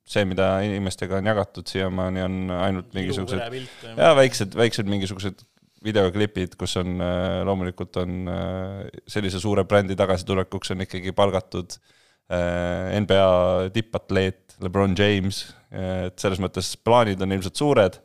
see, 0.08 0.28
mida 0.28 0.58
inimestega 0.68 1.22
on 1.22 1.32
jagatud 1.32 1.72
siiamaani, 1.72 2.24
on 2.28 2.58
ainult 2.68 2.92
mingisugused, 3.00 3.64
jaa, 3.96 4.12
väiksed, 4.20 4.60
väiksed 4.60 4.92
mingisugused 4.92 5.48
videoklipid, 5.86 6.56
kus 6.60 6.78
on 6.82 6.98
äh, 7.04 7.44
loomulikult 7.48 8.00
on 8.02 8.32
äh, 8.32 8.82
sellise 9.10 9.42
suure 9.42 9.66
brändi 9.70 9.98
tagasitulekuks 10.00 10.74
on 10.74 10.84
ikkagi 10.88 11.14
palgatud 11.18 11.78
äh, 11.78 12.98
NBA 13.02 13.70
tippatleet 13.76 14.58
LeBron 14.64 14.96
James, 14.98 15.44
et 15.70 16.18
selles 16.18 16.40
mõttes 16.42 16.72
plaanid 16.82 17.22
on 17.22 17.36
ilmselt 17.36 17.60
suured. 17.60 18.00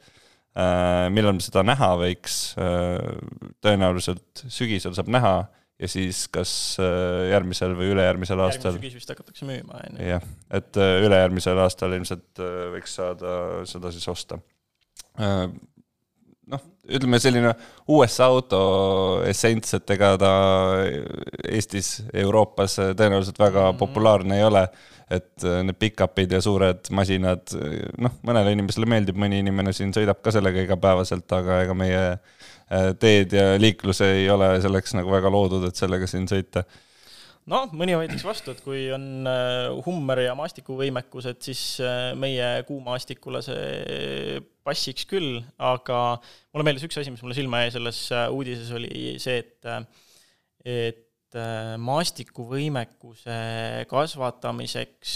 millal 1.14 1.32
me 1.32 1.40
seda 1.40 1.62
näha 1.64 1.86
võiks, 1.96 2.34
tõenäoliselt 3.64 4.42
sügisel 4.52 4.92
saab 4.92 5.08
näha 5.14 5.30
ja 5.80 5.88
siis 5.88 6.26
kas 6.28 6.52
järgmisel 7.30 7.72
või 7.78 7.88
ülejärgmisel 7.94 8.42
aastal. 8.44 8.76
sügis 8.76 8.98
vist 8.98 9.14
hakatakse 9.14 9.48
müüma, 9.48 9.80
on 9.80 9.96
ju. 9.96 10.10
jah, 10.10 10.26
et 10.58 10.76
ülejärgmisel 11.06 11.62
aastal 11.62 11.96
ilmselt 11.96 12.42
võiks 12.74 12.98
saada 12.98 13.32
seda 13.70 13.94
siis 13.94 14.10
osta 14.12 14.42
ütleme 16.90 17.18
selline 17.22 17.52
USA 17.94 18.26
auto 18.32 18.62
essents, 19.28 19.76
et 19.78 19.90
ega 19.94 20.14
ta 20.18 20.32
Eestis, 21.48 22.00
Euroopas 22.24 22.78
tõenäoliselt 22.80 23.38
väga 23.38 23.60
mm 23.60 23.74
-hmm. 23.74 23.78
populaarne 23.78 24.38
ei 24.38 24.44
ole. 24.44 24.68
et 25.12 25.44
äh, 25.44 25.62
need 25.62 25.76
pick-up'id 25.76 26.30
ja 26.32 26.40
suured 26.40 26.88
masinad, 26.90 27.42
noh, 28.00 28.12
mõnele 28.24 28.52
inimesele 28.54 28.86
meeldib, 28.88 29.16
mõni 29.20 29.42
inimene 29.42 29.72
siin 29.72 29.90
sõidab 29.92 30.22
ka 30.24 30.32
sellega 30.32 30.62
igapäevaselt, 30.62 31.32
aga 31.32 31.58
ega 31.62 31.74
meie 31.74 31.98
äh, 32.12 32.94
teed 32.98 33.32
ja 33.32 33.58
liiklus 33.60 34.00
ei 34.00 34.30
ole 34.30 34.60
selleks 34.62 34.94
nagu 34.94 35.12
väga 35.12 35.28
loodud, 35.30 35.66
et 35.68 35.76
sellega 35.76 36.06
siin 36.06 36.24
sõita 36.30 36.64
noh, 37.50 37.70
mõni 37.74 37.96
vaidleks 37.98 38.24
vastu, 38.26 38.54
et 38.54 38.62
kui 38.64 38.84
on 38.94 39.28
äh, 39.28 39.68
Hummer 39.86 40.22
ja 40.24 40.34
maastikuvõimekus, 40.38 41.28
et 41.32 41.48
siis 41.50 41.62
äh, 41.82 42.12
meie 42.18 42.48
kuumaastikule 42.68 43.42
see 43.44 44.40
passiks 44.62 45.06
küll, 45.10 45.40
aga 45.58 45.98
mulle 46.52 46.66
meeldis 46.68 46.86
üks 46.86 47.00
asi, 47.00 47.14
mis 47.14 47.22
mulle 47.24 47.38
silma 47.38 47.64
jäi 47.64 47.74
selles 47.78 48.04
äh, 48.14 48.28
uudises, 48.32 48.70
oli 48.76 49.16
see, 49.22 49.42
et 49.42 49.72
et 50.62 51.08
maastikuvõimekuse 51.80 53.36
kasvatamiseks 53.88 55.14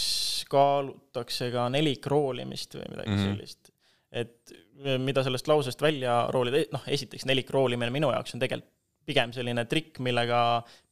kaalutakse 0.49 1.51
ka 1.53 1.67
nelikroolimist 1.69 2.73
või 2.79 2.87
midagi 2.89 3.11
mm 3.11 3.19
-hmm. 3.19 3.35
sellist. 3.37 3.71
et 4.11 4.55
mida 5.05 5.23
sellest 5.23 5.47
lausest 5.47 5.81
välja 5.81 6.25
roolida, 6.33 6.63
noh, 6.73 6.83
esiteks 6.89 7.25
nelikroolimine 7.29 7.93
minu 7.93 8.09
jaoks 8.11 8.33
on 8.33 8.41
tegelikult 8.41 8.76
pigem 9.07 9.33
selline 9.35 9.63
trikk, 9.69 10.01
millega 10.03 10.41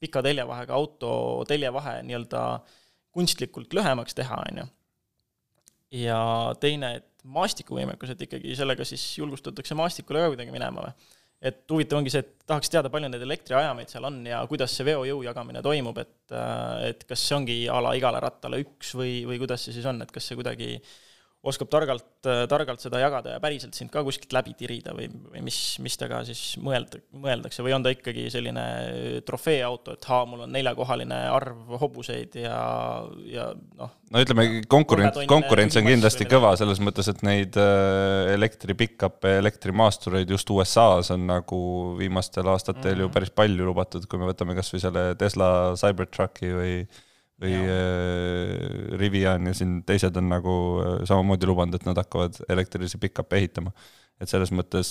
pika 0.02 0.24
teljevahega 0.26 0.76
auto 0.76 1.10
teljevahe 1.50 2.00
nii-öelda 2.08 2.44
kunstlikult 3.16 3.76
lühemaks 3.76 4.16
teha, 4.18 4.40
on 4.50 4.64
ju. 4.64 4.70
ja 6.06 6.22
teine, 6.60 6.96
et 7.02 7.12
maastikuvõimekus, 7.36 8.14
et 8.14 8.26
ikkagi 8.28 8.56
sellega 8.58 8.86
siis 8.88 9.04
julgustatakse 9.20 9.78
maastikule 9.78 10.24
ka 10.24 10.34
kuidagi 10.34 10.54
minema 10.56 10.88
või? 10.88 11.12
et 11.46 11.60
huvitav 11.70 12.00
ongi 12.00 12.10
see, 12.10 12.24
et 12.24 12.46
tahaks 12.48 12.72
teada, 12.74 12.90
palju 12.90 13.10
neid 13.12 13.22
elektriajameid 13.22 13.92
seal 13.92 14.08
on 14.08 14.22
ja 14.26 14.40
kuidas 14.50 14.74
see 14.74 14.88
veojõu 14.88 15.24
jagamine 15.28 15.62
toimub, 15.66 15.98
et 16.02 16.36
et 16.90 17.04
kas 17.08 17.22
see 17.28 17.36
ongi 17.38 17.58
a 17.70 17.82
la 17.84 17.92
igale 17.98 18.22
rattale 18.24 18.64
üks 18.64 18.96
või, 18.98 19.20
või 19.30 19.42
kuidas 19.44 19.68
see 19.68 19.76
siis 19.76 19.86
on, 19.92 20.02
et 20.02 20.14
kas 20.16 20.26
see 20.32 20.40
kuidagi 20.40 20.72
äh, 20.80 20.96
oskab 21.46 21.70
targalt, 21.72 22.08
targalt 22.50 22.82
seda 22.82 23.00
jagada 23.02 23.36
ja 23.36 23.42
päriselt 23.44 23.78
sind 23.78 23.92
ka 23.94 24.02
kuskilt 24.06 24.34
läbi 24.36 24.56
tirida 24.58 24.96
või, 24.98 25.08
või 25.32 25.44
mis, 25.46 25.60
mis 25.84 25.98
temaga 26.00 26.24
siis 26.28 26.56
mõelda, 26.62 27.02
mõeldakse 27.14 27.66
või 27.66 27.76
on 27.78 27.86
ta 27.86 27.94
ikkagi 27.94 28.28
selline 28.34 28.66
trofeeauto, 29.28 29.96
et 29.98 30.08
haa, 30.10 30.26
mul 30.30 30.46
on 30.48 30.54
neljakohaline 30.56 31.20
arv 31.34 31.76
hobuseid 31.82 32.38
ja, 32.40 32.58
ja 33.30 33.48
noh. 33.78 33.94
no 34.12 34.26
ütleme, 34.26 34.48
konkurents, 34.72 35.22
konkurents 35.30 35.80
on 35.80 35.88
kindlasti 35.88 36.28
kõva 36.30 36.56
selles 36.60 36.82
mõttes, 36.84 37.10
et 37.14 37.22
neid 37.28 37.58
äh, 37.62 38.34
elektri 38.34 38.78
pick-up'e, 38.78 39.38
elektrimaastureid 39.44 40.34
just 40.34 40.50
USA-s 40.54 41.14
on 41.16 41.28
nagu 41.30 41.60
viimastel 42.00 42.50
aastatel 42.54 42.82
mm 42.82 42.96
-hmm. 42.96 43.06
ju 43.06 43.16
päris 43.18 43.34
palju 43.36 43.70
lubatud, 43.70 44.10
kui 44.10 44.22
me 44.22 44.32
võtame 44.32 44.58
kas 44.58 44.74
või 44.74 44.82
selle 44.84 45.08
Tesla 45.20 45.50
Cybertrucki 45.80 46.54
või 46.56 46.78
või 47.42 47.56
äh, 47.68 48.96
Rivian 49.00 49.50
ja 49.50 49.54
siin 49.58 49.80
teised 49.88 50.16
on 50.20 50.30
nagu 50.32 50.56
äh, 50.80 50.98
samamoodi 51.08 51.50
lubanud, 51.50 51.76
et 51.76 51.88
nad 51.88 52.00
hakkavad 52.00 52.40
elektrilisi 52.50 53.00
pick-up'e 53.02 53.40
ehitama. 53.42 53.74
et 54.22 54.32
selles 54.32 54.54
mõttes, 54.56 54.90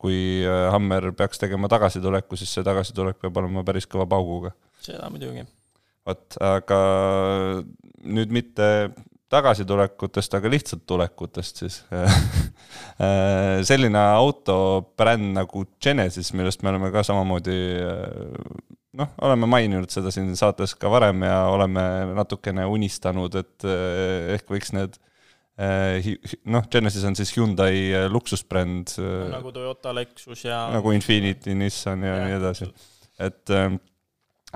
kui 0.00 0.44
äh, 0.46 0.66
Hammer 0.70 1.10
peaks 1.18 1.42
tegema 1.42 1.68
tagasituleku, 1.72 2.38
siis 2.38 2.52
see 2.54 2.66
tagasitulek 2.66 3.18
peab 3.22 3.42
olema 3.42 3.64
päris 3.66 3.88
kõva 3.90 4.06
pauguga. 4.10 4.54
seda 4.80 5.10
muidugi. 5.10 5.46
vot, 6.06 6.38
aga 6.40 6.80
nüüd 8.06 8.32
mitte 8.32 8.70
tagasitulekutest, 9.30 10.34
aga 10.34 10.50
lihtsalt 10.50 10.82
tulekutest 10.90 11.62
siis 11.62 11.80
äh, 11.94 13.60
selline 13.66 14.02
autobränd 14.16 15.34
nagu 15.38 15.64
Genesis, 15.82 16.32
millest 16.36 16.64
me 16.64 16.72
oleme 16.72 16.90
ka 16.94 17.04
samamoodi 17.06 17.58
noh, 18.98 19.12
oleme 19.22 19.48
maininud 19.50 19.90
seda 19.92 20.12
siin 20.14 20.32
saates 20.38 20.74
ka 20.78 20.90
varem 20.92 21.22
ja 21.26 21.44
oleme 21.52 21.84
natukene 22.16 22.66
unistanud, 22.66 23.38
et 23.38 23.68
eh, 23.68 24.34
ehk 24.36 24.50
võiks 24.50 24.74
need 24.76 24.98
noh, 26.48 26.64
Genesis 26.72 27.04
on 27.04 27.16
siis 27.18 27.34
Hyundai 27.36 28.06
luksusbränd. 28.08 28.94
nagu 29.28 29.52
Toyota, 29.52 29.92
Lexus 29.92 30.46
ja. 30.46 30.62
nagu 30.72 30.94
Infiniti, 30.96 31.52
Nissan 31.54 32.06
ja, 32.06 32.14
ja 32.16 32.28
nii 32.30 32.36
edasi. 32.38 32.70
et 33.20 33.52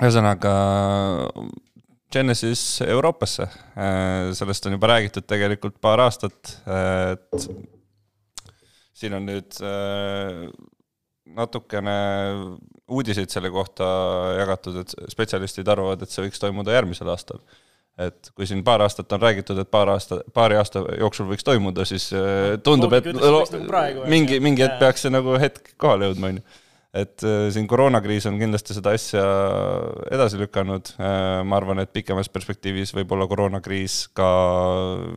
ühesõnaga 0.01 0.55
Genesis 2.15 2.63
Euroopasse, 2.87 3.49
sellest 4.39 4.69
on 4.69 4.77
juba 4.77 4.93
räägitud 4.93 5.27
tegelikult 5.27 5.81
paar 5.83 6.05
aastat, 6.05 6.53
et 6.71 7.49
siin 8.95 9.17
on 9.19 9.27
nüüd 9.27 9.59
natukene 11.35 11.97
uudiseid 12.91 13.33
selle 13.33 13.51
kohta 13.51 13.85
jagatud, 14.39 14.83
et 14.83 14.97
spetsialistid 15.13 15.69
arvavad, 15.73 16.03
et 16.05 16.13
see 16.13 16.27
võiks 16.27 16.43
toimuda 16.43 16.75
järgmisel 16.77 17.11
aastal. 17.13 17.41
et 17.95 18.31
kui 18.35 18.43
siin 18.43 18.65
paar 18.67 18.83
aastat 18.83 19.13
on 19.15 19.21
räägitud, 19.23 19.59
et 19.63 19.69
paar 19.71 19.87
aasta, 19.93 20.17
paari 20.35 20.57
aasta 20.59 20.81
jooksul 20.99 21.29
võiks 21.29 21.47
toimuda, 21.47 21.85
siis 21.87 22.09
äh, 22.11 22.57
tundub, 22.67 22.93
et 22.97 23.07
praegu, 23.69 24.03
mingi, 24.11 24.41
mingi 24.43 24.65
hetk 24.65 24.81
peaks 24.81 25.07
see 25.07 25.13
nagu 25.15 25.37
hetk 25.39 25.77
kohale 25.79 26.09
jõudma, 26.09 26.33
on 26.33 26.41
ju. 26.41 26.45
Et 26.95 27.25
äh, 27.27 27.49
siin 27.55 27.67
koroonakriis 27.71 28.29
on 28.31 28.39
kindlasti 28.39 28.77
seda 28.77 28.95
asja 28.95 29.25
edasi 30.15 30.39
lükanud, 30.39 30.95
äh, 30.99 31.41
ma 31.43 31.59
arvan, 31.59 31.83
et 31.83 31.93
pikemas 31.93 32.31
perspektiivis 32.31 32.95
võib-olla 32.95 33.27
koroonakriis 33.31 33.99
ka 34.15 34.31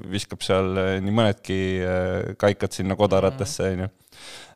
viskab 0.09 0.41
seal 0.45 0.73
nii 1.05 1.15
mõnedki 1.21 1.61
kaikad 2.41 2.75
sinna 2.75 2.97
kodaratesse, 2.99 3.71
on 3.75 3.85
ju 3.85 3.93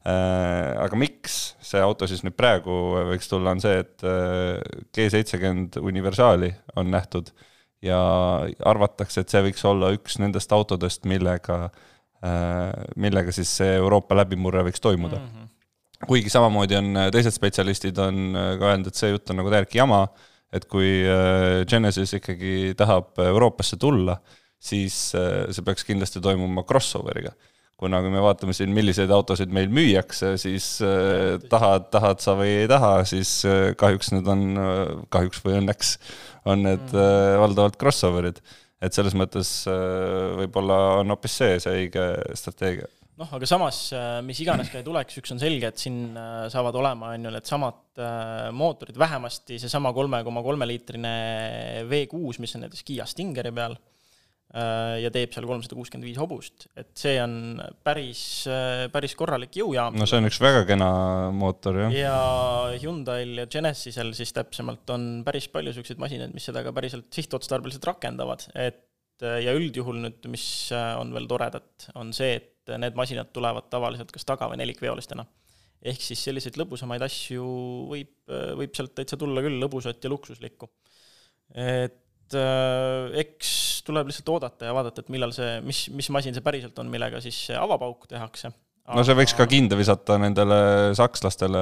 Äh, 0.01 0.71
aga 0.81 0.97
miks 0.97 1.53
see 1.61 1.81
auto 1.85 2.07
siis 2.09 2.23
nüüd 2.25 2.33
praegu 2.33 2.73
võiks 3.11 3.27
tulla, 3.29 3.51
on 3.53 3.59
see, 3.61 3.83
et 3.83 4.01
äh, 4.01 4.57
G70 4.97 5.77
universaali 5.77 6.49
on 6.81 6.89
nähtud 6.89 7.29
ja 7.85 7.99
arvatakse, 8.65 9.21
et 9.21 9.29
see 9.29 9.43
võiks 9.45 9.61
olla 9.69 9.91
üks 9.93 10.17
nendest 10.17 10.55
autodest, 10.57 11.05
millega, 11.09 11.67
äh, 12.25 12.71
millega 12.97 13.35
siis 13.35 13.53
see 13.61 13.75
Euroopa 13.77 14.17
läbimurre 14.17 14.65
võiks 14.65 14.81
toimuda 14.81 15.21
mm. 15.21 15.29
-hmm. 15.29 15.50
Kuigi 16.08 16.31
samamoodi 16.34 16.77
on 16.79 17.00
teised 17.13 17.36
spetsialistid 17.36 17.98
on 18.01 18.34
ka 18.34 18.72
öelnud, 18.72 18.91
et 18.91 19.00
see 19.00 19.12
jutt 19.13 19.31
on 19.31 19.41
nagu 19.41 19.53
täielik 19.53 19.75
jama, 19.77 20.03
et 20.51 20.65
kui 20.67 20.89
Genesis 21.70 22.15
ikkagi 22.17 22.74
tahab 22.79 23.20
Euroopasse 23.24 23.77
tulla, 23.79 24.17
siis 24.62 24.98
see 25.13 25.65
peaks 25.65 25.86
kindlasti 25.88 26.22
toimuma 26.24 26.65
crossoveriga 26.67 27.31
kuna 27.81 27.98
kui 28.03 28.13
me 28.13 28.22
vaatame 28.22 28.53
siin, 28.53 28.74
milliseid 28.77 29.12
autosid 29.13 29.53
meil 29.53 29.72
müüakse, 29.74 30.36
siis 30.41 30.67
äh, 30.86 31.41
tahad, 31.50 31.89
tahad 31.93 32.22
sa 32.22 32.36
või 32.38 32.51
ei 32.62 32.70
taha, 32.70 33.00
siis 33.10 33.39
äh, 33.50 33.72
kahjuks 33.77 34.13
need 34.13 34.29
on, 34.29 34.43
äh, 34.62 34.81
kahjuks 35.13 35.41
või 35.46 35.58
õnneks 35.63 35.96
on 36.46 36.65
need 36.67 36.93
mm. 36.93 37.41
valdavalt 37.41 37.79
crossover'id. 37.81 38.41
et 38.81 38.96
selles 38.98 39.13
mõttes 39.13 39.50
võib-olla 40.39 40.77
on 41.03 41.13
hoopis 41.13 41.36
see 41.38 41.60
see 41.62 41.84
õige 41.84 42.05
strateegia 42.38 42.88
noh, 43.20 43.30
aga 43.38 43.50
samas, 43.50 43.84
mis 44.25 44.39
iganes 44.44 44.72
ka 44.72 44.80
ei 44.80 44.86
tuleks, 44.88 45.20
üks 45.22 45.34
on 45.36 45.41
selge, 45.41 45.72
et 45.72 45.82
siin 45.82 46.15
saavad 46.53 46.77
olema, 46.80 47.12
on 47.15 47.27
ju, 47.27 47.34
needsamad 47.36 48.03
mootorid, 48.56 48.98
vähemasti 48.98 49.60
seesama 49.62 49.91
kolme 49.94 50.24
koma 50.25 50.44
kolme 50.46 50.68
liitrine 50.70 51.15
V6, 51.91 52.41
mis 52.41 52.56
on 52.58 52.65
näiteks 52.65 52.88
Kiia 52.88 53.06
Stingeri 53.10 53.53
peal 53.56 53.77
Äh, 54.51 54.98
ja 55.00 55.10
teeb 55.13 55.32
seal 55.32 55.46
kolmsada 55.48 55.77
kuuskümmend 55.77 56.10
viis 56.10 56.18
hobust, 56.20 56.65
et 56.75 56.89
see 57.00 57.13
on 57.24 57.62
päris, 57.88 58.22
äh, 58.51 58.89
päris 58.91 59.13
korralik 59.15 59.56
jõujaam. 59.56 59.96
no 59.96 60.03
see 60.10 60.20
on 60.20 60.27
üks 60.27 60.41
väga 60.44 60.65
kena 60.68 60.89
mootor, 61.32 61.77
jah. 61.86 61.94
ja 61.96 62.18
Hyundai'l 62.82 63.39
ja 63.39 63.46
Genesisel 63.48 64.12
siis 64.18 64.36
täpsemalt 64.36 64.91
on 64.91 65.06
päris 65.24 65.48
palju 65.53 65.72
niisuguseid 65.72 66.03
masinaid, 66.03 66.36
mis 66.36 66.50
seda 66.50 66.65
ka 66.68 66.75
päriselt 66.75 67.08
sihtotstarbeliselt 67.15 67.88
rakendavad, 67.94 68.44
et 68.60 69.24
äh, 69.24 69.39
ja 69.46 69.56
üldjuhul 69.56 70.03
nüüd, 70.03 70.27
mis 70.34 70.44
on 70.75 71.15
veel 71.15 71.32
toredat, 71.32 71.88
on 71.96 72.12
see, 72.18 72.36
et 72.41 72.50
need 72.77 72.98
masinad 72.98 73.32
tulevad 73.34 73.70
tavaliselt 73.72 74.12
kas 74.13 74.27
taga- 74.27 74.50
või 74.51 74.62
nelikveolistena. 74.62 75.25
ehk 75.82 76.01
siis 76.01 76.22
selliseid 76.24 76.60
lõbusamaid 76.62 77.01
asju 77.01 77.46
võib, 77.89 78.13
võib 78.60 78.75
sealt 78.77 78.94
täitsa 78.96 79.18
tulla 79.18 79.41
küll, 79.41 79.58
lõbusat 79.63 80.03
ja 80.03 80.12
luksuslikku. 80.13 80.70
et 81.56 81.98
eks 82.32 83.82
tuleb 83.86 84.08
lihtsalt 84.08 84.30
oodata 84.30 84.70
ja 84.70 84.75
vaadata, 84.75 85.01
et 85.01 85.10
millal 85.10 85.34
see, 85.36 85.60
mis, 85.65 85.88
mis 85.89 86.10
masin 86.13 86.36
see 86.38 86.46
päriselt 86.46 86.77
on, 86.80 86.91
millega 86.91 87.20
siis 87.24 87.38
see 87.50 87.58
avapauk 87.58 88.06
tehakse. 88.08 88.53
No 88.91 89.03
see 89.06 89.15
võiks 89.15 89.34
ka 89.38 89.46
kinda 89.48 89.77
visata 89.80 90.18
nendele 90.20 90.58
sakslastele, 90.98 91.62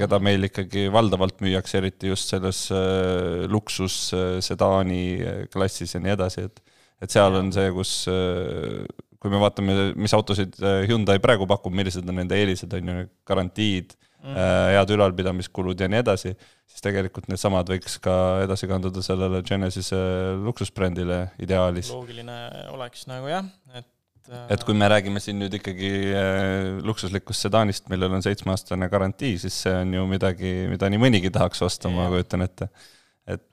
keda 0.00 0.18
meil 0.20 0.48
ikkagi 0.48 0.86
valdavalt 0.92 1.38
müüakse, 1.44 1.78
eriti 1.78 2.10
just 2.10 2.32
selles 2.32 2.66
äh, 2.74 3.46
luksussedaani 3.50 5.02
äh, 5.16 5.38
klassis 5.52 5.94
ja 5.94 6.02
nii 6.02 6.16
edasi, 6.16 6.48
et 6.50 6.62
et 7.04 7.12
seal 7.12 7.34
on 7.36 7.50
see, 7.52 7.68
kus 7.76 7.92
äh, 8.10 8.82
kui 9.26 9.34
me 9.34 9.42
vaatame, 9.42 9.76
mis 9.98 10.14
autosid 10.14 10.54
Hyundai 10.86 11.18
praegu 11.22 11.48
pakub, 11.50 11.74
millised 11.74 12.06
on 12.06 12.20
nende 12.22 12.38
eelised, 12.38 12.70
on 12.78 12.92
ju, 12.92 13.08
garantiid 13.26 13.96
mm., 14.22 14.38
head 14.76 14.94
ülalpidamiskulud 14.94 15.82
ja 15.82 15.90
nii 15.90 16.04
edasi, 16.04 16.32
siis 16.70 16.84
tegelikult 16.84 17.26
needsamad 17.32 17.68
võiks 17.74 17.98
ka 18.02 18.14
edasi 18.46 18.70
kanduda 18.70 19.02
sellele 19.04 19.42
Genesise 19.46 19.98
luksusbrändile 20.46 21.26
ideaalis. 21.42 21.90
loogiline 21.94 22.40
oleks 22.74 23.06
nagu 23.10 23.30
jah, 23.30 23.46
et 23.74 24.30
äh, 24.30 24.48
et 24.54 24.66
kui 24.66 24.78
me 24.78 24.90
räägime 24.90 25.22
siin 25.22 25.40
nüüd 25.42 25.58
ikkagi 25.58 25.92
äh, 26.10 26.72
luksuslikust 26.86 27.48
sedaanist, 27.48 27.90
millel 27.92 28.14
on 28.18 28.26
seitsmeaastane 28.26 28.90
garantii, 28.92 29.36
siis 29.42 29.62
see 29.66 29.74
on 29.82 29.94
ju 29.98 30.06
midagi, 30.10 30.58
mida 30.70 30.90
nii 30.90 31.02
mõnigi 31.02 31.34
tahaks 31.34 31.66
osta, 31.66 31.90
ma 31.90 32.06
kujutan 32.14 32.46
ette 32.46 32.70
et 32.70 32.94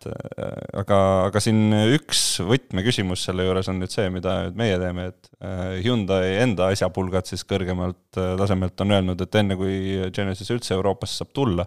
äh, 0.08 0.50
aga, 0.78 0.98
aga 1.30 1.42
siin 1.42 1.74
üks 1.96 2.22
võtmeküsimus 2.46 3.24
selle 3.26 3.48
juures 3.48 3.70
on 3.72 3.80
nüüd 3.82 3.94
see, 3.94 4.06
mida 4.14 4.36
nüüd 4.46 4.60
meie 4.60 4.76
teeme, 4.82 5.08
et 5.10 5.32
äh, 5.42 5.80
Hyundai 5.86 6.36
enda 6.44 6.70
asjapulgad 6.74 7.30
siis 7.30 7.46
kõrgemalt 7.50 8.20
äh, 8.22 8.36
tasemelt 8.40 8.86
on 8.86 8.94
öelnud, 8.98 9.24
et 9.26 9.40
enne 9.42 9.58
kui 9.58 9.98
Genesis 10.14 10.54
üldse 10.54 10.78
Euroopasse 10.78 11.24
saab 11.24 11.34
tulla, 11.34 11.66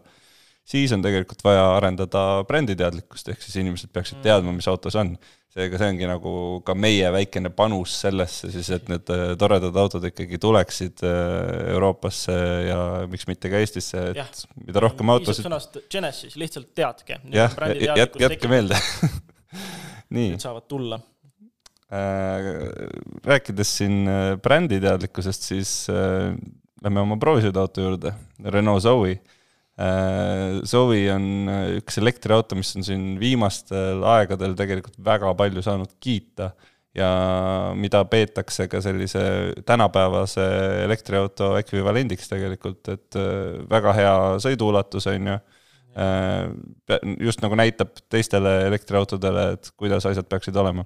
siis 0.66 0.92
on 0.94 1.02
tegelikult 1.04 1.44
vaja 1.46 1.66
arendada 1.76 2.42
bränditeadlikkust, 2.48 3.32
ehk 3.32 3.42
siis 3.44 3.60
inimesed 3.62 3.92
peaksid 3.94 4.22
teadma, 4.24 4.54
mis 4.56 4.68
auto 4.70 4.92
see 4.92 5.04
on 5.04 5.16
seega 5.56 5.78
see 5.80 5.88
ongi 5.88 6.08
nagu 6.08 6.32
ka 6.66 6.74
meie 6.76 7.08
väikene 7.14 7.50
panus 7.56 7.94
sellesse 8.02 8.50
siis, 8.52 8.68
et 8.76 8.90
need 8.92 9.08
äh, 9.12 9.30
toredad 9.40 9.76
autod 9.80 10.04
ikkagi 10.10 10.40
tuleksid 10.42 11.04
äh, 11.06 11.70
Euroopasse 11.72 12.36
ja 12.66 12.80
miks 13.10 13.24
mitte 13.30 13.50
ka 13.52 13.62
Eestisse, 13.62 14.02
et 14.12 14.20
ja. 14.20 14.26
mida 14.66 14.82
rohkem 14.84 15.12
autosid. 15.14 15.46
sõnast 15.46 15.78
Genesis, 15.92 16.36
lihtsalt 16.40 16.74
teadke. 16.76 17.20
jah, 17.32 17.56
jätke 17.80 18.50
meelde 18.52 18.80
nii. 20.16 20.34
Need 20.34 20.42
saavad 20.44 20.66
tulla. 20.68 21.00
rääkides 23.30 23.72
siin 23.78 24.10
bränditeadlikkusest, 24.42 25.48
siis 25.54 25.72
lähme 25.88 27.00
oma 27.00 27.16
proovisõiduauto 27.22 27.84
juurde, 27.84 28.12
Renault 28.52 28.82
Zoe 28.84 29.14
Zoe 29.76 31.02
on 31.12 31.50
üks 31.76 31.98
elektriauto, 32.00 32.56
mis 32.56 32.70
on 32.78 32.86
siin 32.86 33.02
viimastel 33.20 34.00
aegadel 34.08 34.54
tegelikult 34.56 34.96
väga 35.04 35.34
palju 35.36 35.64
saanud 35.66 35.90
kiita 36.00 36.54
ja 36.96 37.08
mida 37.76 38.00
peetakse 38.08 38.68
ka 38.72 38.80
sellise 38.84 39.22
tänapäevase 39.68 40.44
elektriauto 40.84 41.52
ekvivalendiks 41.60 42.30
tegelikult, 42.30 42.88
et 42.92 43.18
äh, 43.20 43.60
väga 43.70 43.92
hea 43.96 44.16
sõiduulatus, 44.42 45.08
on 45.12 45.32
ju. 45.32 45.38
Äh, 45.96 46.50
just 47.24 47.40
nagu 47.40 47.56
näitab 47.56 47.94
teistele 48.12 48.50
elektriautodele, 48.66 49.44
et 49.54 49.70
kuidas 49.80 50.04
asjad 50.04 50.26
peaksid 50.28 50.56
olema. 50.60 50.84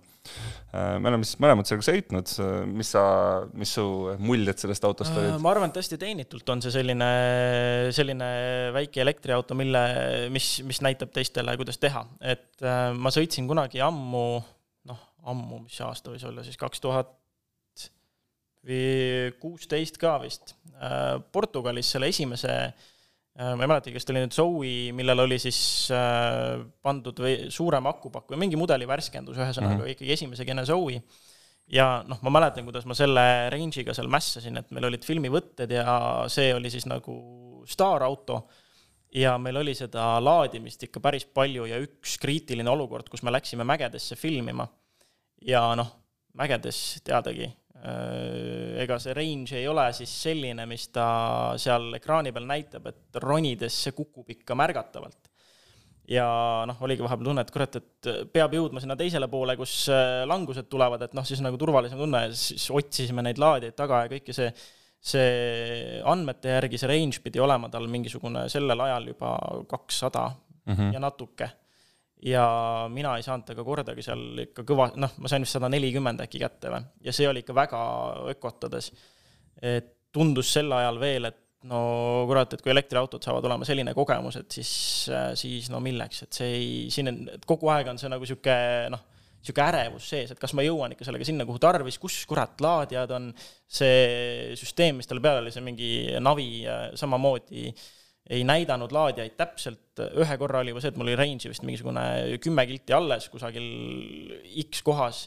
Äh, 0.70 1.00
me 1.02 1.10
oleme 1.10 1.26
siis 1.26 1.40
mõlemad 1.42 1.66
sellega 1.66 1.88
sõitnud, 1.88 2.34
mis 2.70 2.92
sa, 2.94 3.02
mis 3.58 3.72
su 3.74 3.84
muljed 4.22 4.62
sellest 4.62 4.86
autost 4.86 5.16
olid? 5.16 5.34
ma 5.42 5.50
arvan, 5.50 5.72
et 5.72 5.80
hästi 5.82 5.98
teenitult 5.98 6.54
on 6.54 6.62
see 6.62 6.74
selline, 6.76 7.10
selline 7.96 8.30
väike 8.76 9.02
elektriauto, 9.02 9.58
mille, 9.58 9.82
mis, 10.30 10.52
mis 10.68 10.78
näitab 10.86 11.10
teistele, 11.16 11.56
kuidas 11.58 11.82
teha, 11.82 12.04
et 12.22 12.62
ma 12.94 13.10
sõitsin 13.14 13.50
kunagi 13.50 13.82
ammu 13.82 14.24
ammu, 15.28 15.64
mis 15.64 15.74
see 15.76 15.84
aasta 15.84 16.12
võis 16.14 16.22
olla 16.24 16.44
siis, 16.46 16.58
kaks 16.60 16.80
tuhat 16.80 17.16
kuusteist 19.40 19.96
ka 20.00 20.18
vist, 20.20 20.54
äh, 20.76 21.16
Portugalis 21.32 21.88
selle 21.94 22.10
esimese 22.12 22.52
äh, 22.52 22.88
ma 23.40 23.64
ei 23.64 23.70
mäletagi, 23.70 23.94
kas 23.96 24.06
ta 24.06 24.12
oli 24.14 24.22
nüüd 24.24 24.36
Zoe, 24.36 24.70
millel 24.96 25.24
oli 25.24 25.38
siis 25.40 25.60
äh, 25.94 26.60
pandud 26.84 27.20
või 27.24 27.50
suurem 27.52 27.88
akupakk 27.88 28.32
või 28.34 28.44
mingi 28.44 28.58
mudeli 28.60 28.88
värskendus, 28.88 29.38
ühesõnaga 29.38 29.78
mm 29.78 29.82
-hmm. 29.82 29.94
ikkagi 29.96 30.16
esimese 30.16 30.44
gene 30.48 30.64
Zoe. 30.68 31.00
ja 31.70 32.02
noh, 32.06 32.18
ma 32.26 32.32
mäletan, 32.34 32.66
kuidas 32.66 32.86
ma 32.86 32.94
selle 32.98 33.22
range'iga 33.52 33.94
seal 33.94 34.10
mässasin, 34.10 34.58
et 34.58 34.70
meil 34.74 34.90
olid 34.90 35.06
filmivõtted 35.06 35.70
ja 35.70 36.26
see 36.28 36.54
oli 36.54 36.70
siis 36.70 36.86
nagu 36.90 37.64
staarauto 37.66 38.42
ja 39.14 39.38
meil 39.38 39.56
oli 39.56 39.74
seda 39.74 40.18
laadimist 40.22 40.82
ikka 40.86 41.00
päris 41.00 41.24
palju 41.24 41.66
ja 41.70 41.78
üks 41.82 42.18
kriitiline 42.20 42.70
olukord, 42.70 43.08
kus 43.08 43.22
me 43.22 43.32
läksime 43.32 43.64
mägedesse 43.64 44.16
filmima 44.16 44.68
ja 45.46 45.74
noh, 45.78 45.90
mägedes 46.34 47.00
teadagi, 47.04 47.48
äh, 47.48 47.59
ega 47.80 48.98
see 49.00 49.14
range 49.16 49.56
ei 49.56 49.68
ole 49.68 49.86
siis 49.96 50.12
selline, 50.26 50.66
mis 50.68 50.88
ta 50.92 51.06
seal 51.60 51.94
ekraani 51.96 52.32
peal 52.36 52.48
näitab, 52.48 52.90
et 52.90 53.20
ronides 53.24 53.76
see 53.86 53.94
kukub 53.96 54.28
ikka 54.36 54.56
märgatavalt. 54.58 55.30
ja 56.10 56.26
noh, 56.66 56.80
oligi 56.82 57.04
vahepeal 57.04 57.28
tunne, 57.28 57.44
et 57.46 57.52
kurat, 57.54 57.76
et 57.78 58.10
peab 58.34 58.56
jõudma 58.56 58.82
sinna 58.82 58.96
teisele 58.98 59.28
poole, 59.30 59.54
kus 59.56 59.84
äh, 59.94 60.24
langused 60.26 60.66
tulevad, 60.68 61.04
et 61.06 61.14
noh, 61.14 61.24
siis 61.24 61.40
nagu 61.44 61.56
turvalisem 61.60 62.00
tunne 62.00 62.24
ja 62.24 62.34
siis 62.34 62.66
otsisime 62.74 63.22
neid 63.22 63.38
laadijaid 63.38 63.76
taga 63.78 64.02
ja 64.04 64.10
kõike 64.10 64.34
see, 64.34 64.50
see 64.98 66.02
andmete 66.10 66.56
järgi 66.56 66.82
see 66.82 66.90
range 66.90 67.22
pidi 67.24 67.40
olema 67.40 67.70
tal 67.70 67.86
mingisugune 67.88 68.48
sellel 68.52 68.86
ajal 68.88 69.06
juba 69.14 69.36
kakssada 69.70 70.26
mm 70.66 70.74
-hmm. 70.74 70.92
ja 70.98 71.00
natuke 71.00 71.50
ja 72.22 72.44
mina 72.92 73.14
ei 73.16 73.24
saanud 73.24 73.46
temaga 73.48 73.64
kordagi 73.64 74.04
seal 74.04 74.42
ikka 74.44 74.64
kõva, 74.68 74.90
noh, 75.00 75.14
ma 75.22 75.30
sain 75.30 75.44
vist 75.44 75.56
sada 75.56 75.70
nelikümmend 75.72 76.20
äkki 76.24 76.40
kätte 76.42 76.72
või, 76.72 76.82
ja 77.06 77.14
see 77.16 77.28
oli 77.28 77.44
ikka 77.44 77.56
väga 77.56 77.80
ökotades. 78.34 78.90
et 79.62 79.96
tundus 80.12 80.52
sel 80.52 80.72
ajal 80.72 80.98
veel, 81.00 81.28
et 81.30 81.38
no 81.70 81.80
kurat, 82.28 82.52
et 82.54 82.62
kui 82.64 82.72
elektriautod 82.72 83.22
saavad 83.24 83.44
olema 83.46 83.66
selline 83.68 83.92
kogemus, 83.94 84.40
et 84.40 84.58
siis, 84.58 84.72
siis 85.38 85.68
no 85.70 85.80
milleks, 85.84 86.24
et 86.24 86.40
see 86.40 86.50
ei, 86.56 86.72
siin 86.92 87.12
on, 87.12 87.20
kogu 87.46 87.70
aeg 87.72 87.92
on 87.92 88.00
see 88.00 88.10
nagu 88.10 88.26
sihuke 88.26 88.56
noh, 88.92 89.04
niisugune 89.40 89.66
ärevus 89.68 90.08
sees, 90.12 90.32
et 90.32 90.40
kas 90.40 90.52
ma 90.56 90.64
jõuan 90.64 90.92
ikka 90.92 91.06
sellega 91.08 91.24
sinna, 91.24 91.46
kuhu 91.48 91.60
tarvis, 91.62 91.96
kus 92.00 92.18
kurat 92.28 92.60
laadijad 92.60 93.12
on, 93.16 93.30
see 93.64 94.52
süsteem, 94.60 94.98
mis 95.00 95.08
tal 95.08 95.22
peal 95.24 95.40
oli, 95.40 95.52
see 95.54 95.64
mingi 95.64 95.92
navi 96.20 96.50
samamoodi 97.00 97.68
äh, 97.70 97.86
ei 98.30 98.44
näidanud 98.46 98.92
laadijaid 98.94 99.34
täpselt, 99.38 100.02
ühe 100.20 100.36
korra 100.38 100.60
oli 100.62 100.74
juba 100.74 100.82
see, 100.82 100.92
et 100.92 100.98
mul 101.00 101.08
oli 101.08 101.18
range'i 101.18 101.50
vist 101.50 101.64
mingisugune 101.66 102.02
kümme 102.42 102.66
kilti 102.68 102.94
alles 102.94 103.28
kusagil 103.32 103.70
X 104.68 104.84
kohas 104.86 105.24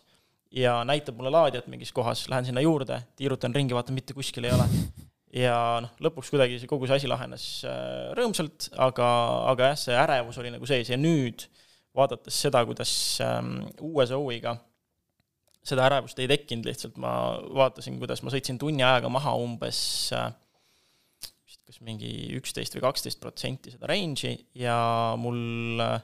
ja 0.54 0.84
näitab 0.86 1.18
mulle 1.18 1.32
laadijat 1.34 1.68
mingis 1.68 1.92
kohas, 1.92 2.28
lähen 2.30 2.46
sinna 2.46 2.62
juurde, 2.62 3.02
tiirutan 3.18 3.56
ringi, 3.56 3.76
vaatan, 3.76 3.98
mitte 3.98 4.14
kuskil 4.14 4.46
ei 4.46 4.54
ole. 4.54 4.68
ja 5.34 5.56
noh, 5.82 5.94
lõpuks 6.06 6.30
kuidagi 6.30 6.60
see 6.62 6.70
kogu 6.70 6.86
see 6.88 7.00
asi 7.02 7.10
lahenes 7.10 7.48
äh, 7.66 8.12
rõõmsalt, 8.18 8.70
aga, 8.78 9.08
aga 9.50 9.72
jah, 9.72 9.80
see 9.82 9.98
ärevus 9.98 10.38
oli 10.42 10.54
nagu 10.54 10.70
sees 10.70 10.94
ja 10.94 11.00
nüüd 11.00 11.48
vaadates 11.98 12.38
seda, 12.46 12.62
kuidas 12.70 12.94
ähm, 13.26 13.64
uue 13.82 14.06
Zoe'iga 14.10 14.56
seda 15.66 15.88
ärevust 15.88 16.20
ei 16.20 16.30
tekkinud, 16.30 16.68
lihtsalt 16.68 17.00
ma 17.02 17.14
vaatasin, 17.56 17.98
kuidas 18.02 18.22
ma 18.22 18.34
sõitsin 18.34 18.60
tunni 18.62 18.84
ajaga 18.86 19.10
maha 19.10 19.34
umbes 19.42 19.80
äh, 20.14 20.30
kas 21.68 21.80
mingi 21.86 22.12
üksteist 22.38 22.76
või 22.78 22.84
kaksteist 22.88 23.22
protsenti 23.24 23.74
seda 23.74 23.90
range'i 23.90 24.36
ja 24.60 24.78
mul 25.20 25.82
äh, 25.84 25.96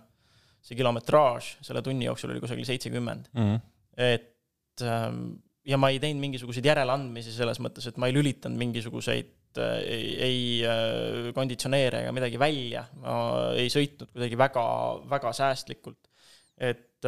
see 0.63 0.77
kilometraaž 0.79 1.55
selle 1.65 1.83
tunni 1.85 2.07
jooksul 2.07 2.33
oli 2.33 2.43
kusagil 2.43 2.67
seitsekümmend 2.67 3.29
mm. 3.33 3.45
-hmm. 3.45 3.59
et 3.97 4.85
ähm, 4.85 5.39
ja 5.67 5.77
ma 5.77 5.91
ei 5.91 5.99
teinud 6.01 6.23
mingisuguseid 6.23 6.65
järeleandmisi 6.65 7.33
selles 7.35 7.59
mõttes, 7.63 7.87
et 7.89 7.99
ma 8.01 8.09
ei 8.09 8.15
lülitanud 8.15 8.59
mingisuguseid 8.59 9.59
äh, 9.59 9.75
ei, 9.83 10.13
ei 10.27 10.39
äh, 10.67 11.33
konditsioneere 11.35 12.05
ega 12.05 12.13
midagi 12.15 12.39
välja, 12.41 12.85
ma 13.03 13.17
ei 13.55 13.71
sõitnud 13.73 14.13
kuidagi 14.13 14.39
väga, 14.39 14.65
väga 15.11 15.33
säästlikult. 15.35 16.01
et 16.59 17.05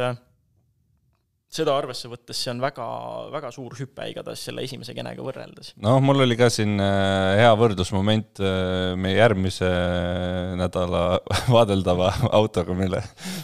seda 1.52 1.74
arvesse 1.76 2.08
võttes 2.08 2.38
see 2.40 2.52
on 2.52 2.62
väga, 2.62 2.86
väga 3.32 3.50
suur 3.52 3.74
hüpe 3.76 4.06
igatahes 4.08 4.46
selle 4.46 4.64
esimese 4.64 4.94
genega 4.96 5.24
võrreldes. 5.24 5.74
noh, 5.84 5.98
mul 6.04 6.24
oli 6.24 6.36
ka 6.40 6.48
siin 6.52 6.80
äh, 6.80 7.40
hea 7.42 7.50
võrdlusmoment 7.60 8.40
äh, 8.40 8.94
meie 8.96 9.18
järgmise 9.18 9.68
nädala 10.60 11.02
vaadeldava 11.56 12.12
autoga, 12.32 12.76
mille, 12.78 13.02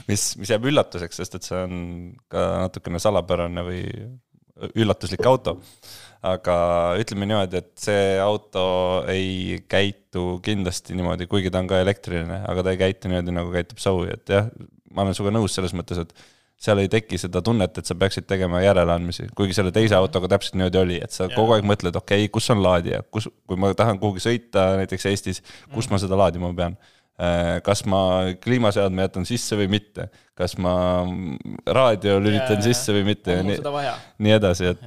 mis, 0.08 0.30
mis 0.40 0.54
jääb 0.54 0.70
üllatuseks, 0.70 1.20
sest 1.20 1.38
et 1.38 1.48
see 1.48 1.60
on 1.66 1.76
ka 2.32 2.48
natukene 2.64 3.02
salapärane 3.02 3.66
või 3.66 3.84
üllatuslik 4.78 5.22
auto. 5.28 5.58
aga 6.28 6.54
ütleme 6.98 7.28
niimoodi, 7.30 7.60
et 7.60 7.76
see 7.78 8.16
auto 8.18 8.64
ei 9.06 9.60
käitu 9.70 10.40
kindlasti 10.42 10.96
niimoodi, 10.98 11.28
kuigi 11.30 11.52
ta 11.52 11.60
on 11.62 11.68
ka 11.70 11.78
elektriline, 11.84 12.40
aga 12.48 12.64
ta 12.64 12.72
ei 12.74 12.80
käitu 12.80 13.12
niimoodi, 13.12 13.36
nagu 13.36 13.52
käitub 13.54 13.78
Zoe, 13.78 14.16
et 14.16 14.32
jah, 14.32 14.48
ma 14.90 15.04
olen 15.04 15.14
sinuga 15.14 15.36
nõus 15.36 15.54
selles 15.54 15.76
mõttes, 15.78 16.00
et 16.02 16.16
seal 16.58 16.80
ei 16.82 16.88
teki 16.90 17.18
seda 17.22 17.42
tunnet, 17.44 17.78
et 17.78 17.86
sa 17.86 17.94
peaksid 17.98 18.26
tegema 18.26 18.60
järeleandmisi, 18.64 19.28
kuigi 19.38 19.54
selle 19.54 19.70
teise 19.74 19.94
autoga 19.98 20.30
täpselt 20.34 20.56
niimoodi 20.58 20.80
oli, 20.80 20.96
et 21.04 21.14
sa 21.14 21.28
ja. 21.28 21.34
kogu 21.36 21.54
aeg 21.54 21.66
mõtled, 21.68 21.94
okei 22.00 22.24
okay,, 22.24 22.32
kus 22.34 22.50
on 22.54 22.62
laadija, 22.64 23.04
kus, 23.14 23.28
kui 23.46 23.60
ma 23.60 23.70
tahan 23.78 24.00
kuhugi 24.02 24.24
sõita 24.24 24.72
näiteks 24.80 25.06
Eestis, 25.12 25.42
kus 25.70 25.86
mm. 25.86 25.92
ma 25.94 26.02
seda 26.02 26.18
laadima 26.18 26.50
pean 26.58 26.74
kas 27.66 27.82
ma 27.90 28.00
kliimaseadme 28.38 29.02
jätan 29.08 29.24
sisse 29.26 29.56
või 29.58 29.66
mitte, 29.72 30.04
kas 30.38 30.54
ma 30.62 30.72
raadio 31.66 32.20
lülitan 32.22 32.60
yeah, 32.60 32.66
sisse 32.68 32.94
või 32.94 33.02
mitte 33.08 33.34
ja 33.34 33.42
nii, 33.42 33.56
nii 34.22 34.34
edasi, 34.36 34.68
et, 34.70 34.84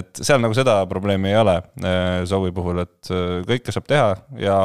et 0.00 0.20
seal 0.24 0.40
nagu 0.40 0.56
seda 0.56 0.78
probleemi 0.88 1.28
ei 1.34 1.36
ole 1.36 1.58
äh, 1.60 2.22
Zoe 2.28 2.54
puhul, 2.56 2.80
et 2.86 3.10
äh, 3.12 3.42
kõike 3.50 3.74
saab 3.74 3.88
teha 3.90 4.06
ja 4.40 4.56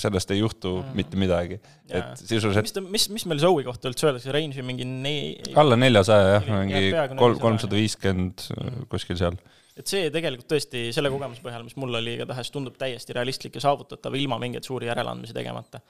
sellest 0.00 0.32
ei 0.32 0.40
juhtu 0.40 0.78
mm. 0.80 0.96
mitte 0.96 1.20
midagi. 1.20 1.58
et 1.92 2.22
sisuliselt. 2.22 2.70
mis, 2.80 2.94
mis, 2.94 3.08
mis 3.18 3.26
meil 3.28 3.42
Zoe 3.42 3.66
kohta 3.66 3.92
üldse 3.92 4.08
öeldakse, 4.08 4.32
range'i 4.32 4.64
mingi 4.64 4.88
ne-? 4.88 5.52
alla 5.60 5.76
neljasaja 5.76 6.38
jah, 6.38 6.48
mingi 6.62 6.94
kolm, 7.20 7.36
kolmsada 7.42 7.76
viiskümmend 7.76 8.46
mm. 8.56 8.86
kuskil 8.92 9.20
seal 9.20 9.36
et 9.76 9.88
see 9.88 10.08
tegelikult 10.12 10.48
tõesti 10.52 10.88
selle 10.96 11.12
kogemuse 11.12 11.44
põhjal, 11.44 11.64
mis 11.68 11.76
mul 11.80 12.00
oli, 12.00 12.16
igatahes 12.16 12.48
tundub 12.52 12.80
täiesti 12.80 13.12
realistlik 13.16 13.60
ja 13.60 13.66
saavutatav 13.66 14.16
ilma 14.16 14.40
mingeid 14.40 14.64
suuri 14.64 14.88
järeleandmisi 14.88 15.36
tegemata 15.36 15.80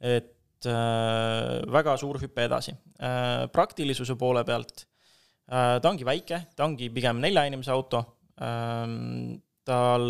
et 0.00 0.68
äh, 0.68 1.62
väga 1.72 1.96
suur 2.00 2.20
hüpe 2.22 2.46
edasi 2.46 2.74
äh,. 3.00 3.46
praktilisuse 3.52 4.16
poole 4.18 4.44
pealt 4.44 4.86
äh, 5.48 5.78
ta 5.80 5.90
ongi 5.90 6.06
väike, 6.06 6.42
ta 6.56 6.68
ongi 6.68 6.90
pigem 6.92 7.20
nelja 7.22 7.46
inimese 7.48 7.72
auto 7.74 8.04
ähm,, 8.40 9.38
tal 9.66 10.06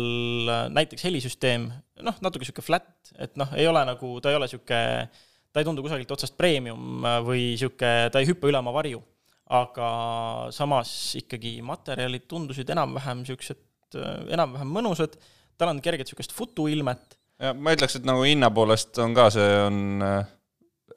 näiteks 0.69 1.07
helisüsteem, 1.07 1.65
noh, 2.05 2.17
natuke 2.21 2.45
niisugune 2.45 2.65
flat, 2.65 2.91
et 3.17 3.37
noh, 3.41 3.49
ei 3.57 3.65
ole 3.67 3.81
nagu, 3.89 4.17
ta 4.21 4.29
ei 4.31 4.37
ole 4.37 4.45
niisugune, 4.45 5.07
ta 5.49 5.61
ei 5.61 5.65
tundu 5.65 5.81
kusagilt 5.85 6.13
otsast 6.13 6.37
premium 6.37 7.05
või 7.25 7.53
niisugune, 7.55 8.11
ta 8.13 8.21
ei 8.21 8.29
hüppa 8.29 8.51
üle 8.51 8.61
oma 8.61 8.75
varju. 8.75 9.01
aga 9.47 9.89
samas 10.51 10.89
ikkagi 11.15 11.61
materjalid 11.63 12.25
tundusid 12.27 12.67
enam-vähem 12.73 13.21
niisugused, 13.21 13.61
äh, 13.95 14.25
enam-vähem 14.35 14.73
mõnusad, 14.75 15.15
tal 15.57 15.71
on 15.71 15.79
kerget 15.81 16.09
niisugust 16.09 16.35
futuilmet 16.35 17.16
ja 17.41 17.53
ma 17.53 17.75
ütleks, 17.75 17.99
et 17.99 18.07
nagu 18.07 18.25
hinna 18.25 18.49
poolest 18.53 18.97
on 19.03 19.15
ka 19.17 19.29
see 19.33 19.55
on, 19.65 19.79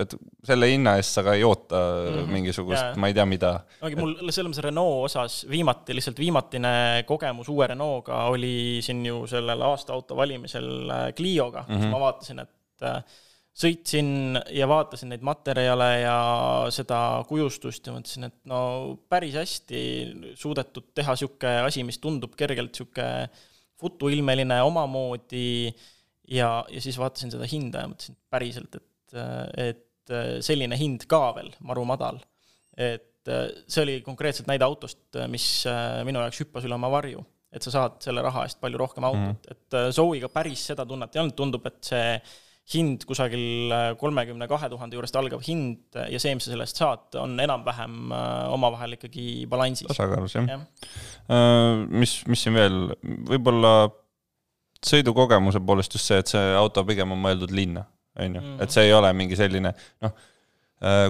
et 0.01 0.15
selle 0.49 0.71
hinna 0.71 0.97
eest 0.99 1.17
sa 1.17 1.25
ka 1.27 1.35
ei 1.37 1.45
oota 1.45 1.79
mm 1.79 2.19
-hmm. 2.19 2.35
mingisugust, 2.37 3.01
ma 3.01 3.11
ei 3.11 3.17
tea, 3.17 3.27
mida. 3.29 3.53
ongi 3.83 3.99
mul 4.01 4.15
selles 4.31 4.51
mõttes 4.51 4.65
Renault 4.65 5.05
osas 5.11 5.41
viimati, 5.51 5.95
lihtsalt 5.97 6.19
viimatine 6.19 7.05
kogemus 7.07 7.49
uue 7.49 7.67
Renault'ga 7.67 8.25
oli 8.33 8.81
siin 8.83 9.05
ju 9.07 9.27
sellel 9.27 9.63
aasta 9.63 9.93
auto 9.93 10.17
valimisel 10.17 10.91
äh, 10.91 11.09
Clio'ga 11.17 11.63
mm, 11.63 11.67
-hmm. 11.67 11.77
kus 11.77 11.85
mhm. 11.85 11.91
ma 11.91 12.01
vaatasin, 12.07 12.39
et 12.39 12.83
äh, 12.83 13.03
sõitsin 13.61 14.41
ja 14.55 14.69
vaatasin 14.71 15.11
neid 15.13 15.23
materjale 15.27 15.91
ja 16.01 16.19
seda 16.73 17.25
kujustust 17.29 17.87
ja 17.87 17.93
mõtlesin, 17.93 18.29
et 18.31 18.39
no 18.49 18.61
päris 19.09 19.35
hästi 19.35 19.81
suudetud 20.35 20.93
teha 20.95 21.17
niisugune 21.17 21.57
asi, 21.67 21.85
mis 21.85 21.99
tundub 21.99 22.37
kergelt 22.39 22.73
niisugune 22.73 23.29
futuilmeline 23.81 24.63
omamoodi 24.63 25.75
ja, 26.31 26.51
ja 26.71 26.83
siis 26.83 26.99
vaatasin 27.01 27.33
seda 27.35 27.49
hinda 27.51 27.85
ja 27.85 27.91
mõtlesin 27.91 28.19
päriselt, 28.33 28.79
et, 28.81 29.17
et 29.61 30.15
selline 30.45 30.79
hind 30.79 31.07
ka 31.11 31.23
veel 31.37 31.53
maru 31.67 31.85
madal. 31.89 32.21
et 32.79 33.31
see 33.31 33.83
oli 33.83 33.99
konkreetselt 34.03 34.49
näide 34.49 34.65
autost, 34.65 35.03
mis 35.29 35.47
minu 36.09 36.23
jaoks 36.23 36.41
hüppas 36.41 36.65
üle 36.67 36.75
oma 36.79 36.89
varju. 36.91 37.21
Et 37.53 37.63
sa 37.63 37.73
saad 37.75 37.99
selle 38.03 38.23
raha 38.23 38.45
eest 38.47 38.61
palju 38.63 38.79
rohkem 38.79 39.05
autot. 39.05 39.43
Mm, 39.45 39.55
et 39.55 39.77
Zoe'iga 39.95 40.31
päris 40.33 40.63
seda 40.71 40.87
tunnet 40.89 41.15
ei 41.15 41.21
olnud, 41.21 41.35
tundub, 41.37 41.67
et 41.67 41.83
see 41.85 42.15
hind 42.71 43.05
kusagil 43.09 43.73
äh, 43.75 43.87
kolmekümne 43.99 44.47
kahe 44.51 44.69
tuhande 44.71 44.97
juurest 44.97 45.17
algav 45.19 45.43
hind 45.47 45.97
ja 45.97 46.21
see, 46.23 46.35
mis 46.37 46.47
sa 46.47 46.55
sellest 46.55 46.81
saad, 46.81 47.09
on 47.19 47.35
enam-vähem 47.43 48.15
äh, 48.15 48.53
omavahel 48.55 48.95
ikkagi 48.99 49.47
balansis. 49.51 49.89
tasakaalus, 49.91 50.37
jah. 50.39 50.51
Ja.. 50.53 50.61
Äh, 51.35 51.83
mis, 51.91 52.21
mis 52.31 52.45
siin 52.47 52.57
veel, 52.59 52.93
võib-olla 53.31 53.75
sõidukogemuse 54.87 55.63
poolest 55.65 55.95
just 55.97 56.11
see, 56.11 56.19
et 56.23 56.33
see 56.33 56.51
auto 56.57 56.85
pigem 56.89 57.15
on 57.15 57.23
mõeldud 57.23 57.55
linna, 57.55 57.87
on 58.21 58.37
ju, 58.39 58.45
et 58.65 58.75
see 58.75 58.89
ei 58.89 58.97
ole 58.97 59.13
mingi 59.17 59.39
selline 59.39 59.73
noh, 60.05 60.27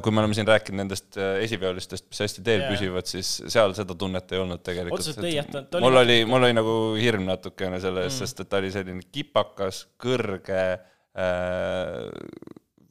kui 0.02 0.11
me 0.11 0.22
oleme 0.24 0.35
siin 0.35 0.48
rääkinud 0.48 0.83
nendest 0.83 1.14
esiveolistest, 1.46 2.09
mis 2.11 2.22
hästi 2.24 2.42
teel 2.42 2.64
yeah. 2.64 2.72
püsivad, 2.74 3.06
siis 3.06 3.28
seal 3.46 3.74
seda 3.78 3.94
tunnet 3.94 4.33
ei 4.35 4.40
olnud 4.42 4.64
tegelikult. 4.66 4.98
otseselt 4.98 5.28
ei, 5.28 5.37
et 5.38 5.52
ta 5.54 5.78
oli 5.78 5.85
mul 5.87 6.00
oli, 6.02 6.16
mul 6.26 6.48
oli 6.48 6.56
nagu 6.59 6.76
hirm 6.98 7.28
natukene 7.28 7.78
selle 7.83 8.09
eest 8.09 8.16
mm., 8.16 8.26
sest 8.26 8.42
et 8.42 8.50
ta 8.50 8.59
oli 8.59 8.72
selline 8.74 9.06
kipakas, 9.14 9.85
kõrge 10.02 10.64
Äh, 11.11 12.06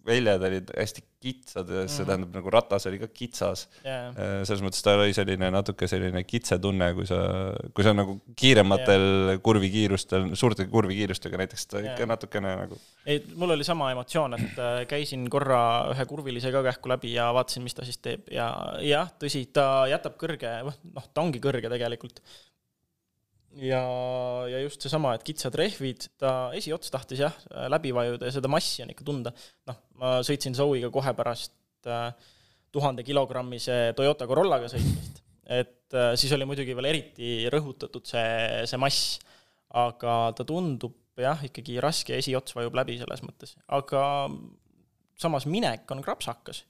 väljad 0.09 0.43
olid 0.49 0.73
hästi 0.73 1.03
kitsad 1.19 1.69
ja 1.71 1.83
see 1.87 2.03
mm. 2.03 2.07
tähendab 2.07 2.35
nagu 2.39 2.51
ratas 2.53 2.87
oli 2.89 2.99
ka 3.01 3.09
kitsas 3.11 3.65
yeah.. 3.83 4.09
Äh, 4.13 4.33
selles 4.47 4.63
mõttes 4.63 4.83
ta 4.85 4.95
oli 4.95 5.15
selline 5.15 5.49
natuke 5.51 5.87
selline 5.91 6.23
kitsetunne, 6.27 6.91
kui 6.97 7.07
sa, 7.09 7.19
kui 7.75 7.85
sa 7.85 7.93
nagu 7.95 8.17
kiirematel 8.39 9.05
yeah. 9.05 9.41
kurvikiirustel, 9.43 10.29
suurte 10.39 10.67
kurvikiirustega 10.71 11.41
näiteks 11.43 11.67
ta 11.67 11.81
yeah. 11.81 11.93
ikka 11.93 12.07
natukene 12.09 12.55
nagu. 12.63 12.79
ei, 13.05 13.21
mul 13.35 13.55
oli 13.57 13.67
sama 13.67 13.91
emotsioon, 13.95 14.37
et 14.39 14.61
äh, 14.63 14.81
käisin 14.89 15.27
korra 15.31 15.61
ühe 15.93 16.07
kurvilise 16.09 16.53
ka 16.55 16.63
kähku 16.69 16.93
läbi 16.93 17.13
ja 17.17 17.29
vaatasin, 17.35 17.65
mis 17.67 17.75
ta 17.77 17.87
siis 17.87 17.99
teeb 18.03 18.29
ja 18.33 18.51
jah, 18.85 19.11
tõsi, 19.19 19.43
ta 19.53 19.89
jätab 19.91 20.15
kõrge, 20.21 20.55
noh, 20.63 21.11
ta 21.13 21.25
ongi 21.25 21.43
kõrge 21.43 21.71
tegelikult 21.71 22.23
ja, 23.57 23.81
ja 24.49 24.61
just 24.61 24.83
seesama, 24.83 25.13
et 25.17 25.23
kitsad 25.25 25.55
rehvid, 25.57 26.09
ta 26.21 26.51
esiots 26.57 26.91
tahtis 26.93 27.23
jah, 27.23 27.35
läbi 27.71 27.93
vajuda 27.95 28.29
ja 28.29 28.35
seda 28.35 28.51
massi 28.51 28.83
on 28.83 28.93
ikka 28.93 29.07
tunda. 29.07 29.33
noh, 29.69 29.79
ma 30.01 30.19
sõitsin 30.25 30.57
Zoe'iga 30.57 30.91
kohe 30.93 31.13
pärast 31.17 31.89
äh, 31.89 32.11
tuhande 32.71 33.05
kilogrammise 33.07 33.95
Toyota 33.97 34.27
Corollaga 34.29 34.69
sõitmist, 34.71 35.21
et 35.49 35.97
äh, 35.97 36.13
siis 36.19 36.33
oli 36.37 36.47
muidugi 36.49 36.77
veel 36.77 36.91
eriti 36.91 37.33
rõhutatud 37.51 38.05
see, 38.09 38.65
see 38.69 38.81
mass, 38.81 39.17
aga 39.79 40.21
ta 40.37 40.45
tundub 40.47 40.97
jah, 41.19 41.41
ikkagi 41.43 41.79
raske 41.83 42.15
esiots 42.15 42.55
vajub 42.55 42.77
läbi 42.79 42.95
selles 42.99 43.23
mõttes, 43.25 43.57
aga 43.75 44.03
samas 45.19 45.49
minek 45.49 45.89
on 45.91 46.03
krapsakas. 46.05 46.63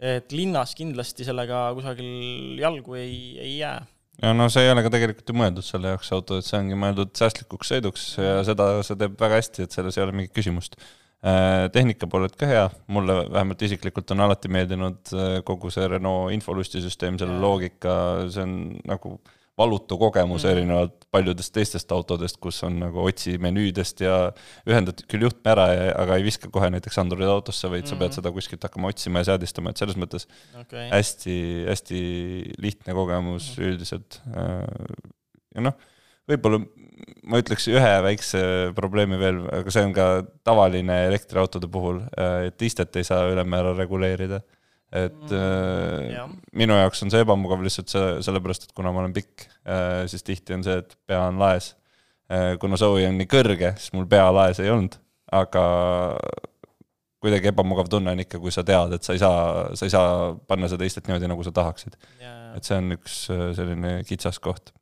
et 0.00 0.32
linnas 0.32 0.72
kindlasti 0.74 1.26
sellega 1.28 1.70
kusagil 1.76 2.56
jalgu 2.58 2.96
ei, 2.96 3.36
ei 3.38 3.58
jää 3.58 3.78
ja 4.22 4.32
no 4.36 4.48
see 4.52 4.66
ei 4.66 4.72
ole 4.72 4.84
ka 4.86 4.92
tegelikult 4.94 5.32
ju 5.32 5.36
mõeldud 5.40 5.66
selle 5.66 5.94
jaoks 5.94 6.12
auto, 6.16 6.38
et 6.38 6.46
see 6.46 6.58
ongi 6.60 6.78
mõeldud 6.78 7.12
säästlikuks 7.16 7.74
sõiduks 7.74 8.06
ja 8.20 8.40
seda 8.46 8.70
see 8.86 8.98
teeb 9.00 9.18
väga 9.20 9.40
hästi, 9.40 9.66
et 9.66 9.76
selles 9.76 9.98
ei 9.98 10.06
ole 10.06 10.16
mingit 10.16 10.36
küsimust. 10.36 10.78
Äh, 11.20 11.66
tehnika 11.72 12.08
poolelt 12.08 12.36
ka 12.40 12.48
hea, 12.48 12.62
mulle 12.88 13.18
vähemalt 13.28 13.60
isiklikult 13.66 14.12
on 14.14 14.24
alati 14.24 14.48
meeldinud 14.48 15.12
äh, 15.12 15.34
kogu 15.44 15.68
see 15.72 15.84
Renault 15.88 16.32
infolustisüsteem, 16.36 17.18
selle 17.20 17.36
loogika, 17.42 17.92
see 18.32 18.46
on 18.46 18.54
nagu 18.88 19.18
äh, 19.18 19.39
valutu 19.60 19.98
kogemus 20.00 20.44
mm. 20.44 20.50
erinevalt 20.54 21.06
paljudest 21.12 21.52
teistest 21.54 21.92
autodest, 21.94 22.38
kus 22.42 22.60
on 22.66 22.78
nagu 22.82 23.04
otsi 23.04 23.36
menüüdest 23.42 24.02
ja 24.04 24.16
ühendad 24.68 25.02
küll 25.10 25.26
juhtme 25.26 25.52
ära, 25.52 25.66
aga 26.00 26.18
ei 26.18 26.26
viska 26.26 26.50
kohe 26.52 26.70
näiteks 26.72 27.00
Androidi 27.02 27.30
autosse, 27.30 27.70
vaid 27.70 27.84
mm. 27.84 27.92
sa 27.92 28.00
pead 28.00 28.10
mm. 28.10 28.18
seda 28.18 28.34
kuskilt 28.36 28.66
hakkama 28.66 28.92
otsima 28.92 29.22
ja 29.22 29.32
seadistama, 29.32 29.72
et 29.72 29.82
selles 29.82 29.98
mõttes 30.00 30.28
okay. 30.60 30.88
hästi, 30.92 31.38
hästi 31.68 32.02
lihtne 32.62 32.96
kogemus 32.96 33.52
mm. 33.54 33.70
üldiselt. 33.70 34.20
ja 34.30 35.66
noh, 35.68 35.90
võib-olla 36.30 36.62
ma 37.30 37.40
ütleks 37.40 37.66
ühe 37.72 37.92
väikse 38.04 38.40
probleemi 38.76 39.18
veel, 39.20 39.42
aga 39.54 39.72
see 39.72 39.84
on 39.86 39.92
ka 39.96 40.06
tavaline 40.46 41.04
elektriautode 41.08 41.68
puhul, 41.72 42.02
et 42.46 42.62
istet 42.66 42.96
ei 43.00 43.06
saa 43.06 43.28
ülemäära 43.32 43.74
reguleerida 43.78 44.40
et 44.90 45.30
mm, 45.30 46.14
äh, 46.18 46.30
minu 46.58 46.74
jaoks 46.74 47.04
on 47.04 47.12
see 47.12 47.22
ebamugav 47.22 47.62
lihtsalt 47.62 47.92
see, 47.92 48.06
sellepärast, 48.26 48.66
et 48.66 48.74
kuna 48.74 48.90
ma 48.90 49.04
olen 49.04 49.14
pikk 49.14 49.44
äh,, 49.62 50.02
siis 50.10 50.24
tihti 50.26 50.56
on 50.56 50.64
see, 50.66 50.80
et 50.82 50.96
pea 51.06 51.20
on 51.28 51.38
laes 51.38 51.72
äh,. 52.26 52.56
kuna 52.62 52.78
soovi 52.80 53.06
on 53.06 53.20
nii 53.20 53.30
kõrge, 53.30 53.70
siis 53.78 53.94
mul 53.94 54.08
pea 54.10 54.26
laes 54.34 54.58
ei 54.62 54.72
olnud, 54.72 54.96
aga 55.30 55.64
kuidagi 57.22 57.52
ebamugav 57.52 57.90
tunne 57.92 58.16
on 58.16 58.22
ikka, 58.24 58.40
kui 58.42 58.50
sa 58.54 58.64
tead, 58.66 58.96
et 58.96 59.06
sa 59.06 59.14
ei 59.14 59.22
saa, 59.22 59.44
sa 59.78 59.86
ei 59.86 59.94
saa 59.94 60.32
panna 60.50 60.70
seda 60.72 60.88
istet 60.88 61.06
niimoodi, 61.06 61.30
nagu 61.30 61.46
sa 61.46 61.54
tahaksid. 61.54 61.94
et 62.56 62.66
see 62.66 62.80
on 62.80 62.96
üks 62.96 63.20
äh, 63.30 63.44
selline 63.54 63.92
kitsaskoht. 64.08 64.74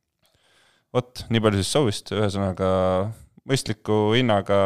vot, 0.95 1.25
nii 1.29 1.43
palju 1.45 1.61
siis 1.61 1.75
soovist, 1.75 2.09
ühesõnaga 2.17 2.71
mõistliku 3.45 4.15
hinnaga 4.15 4.57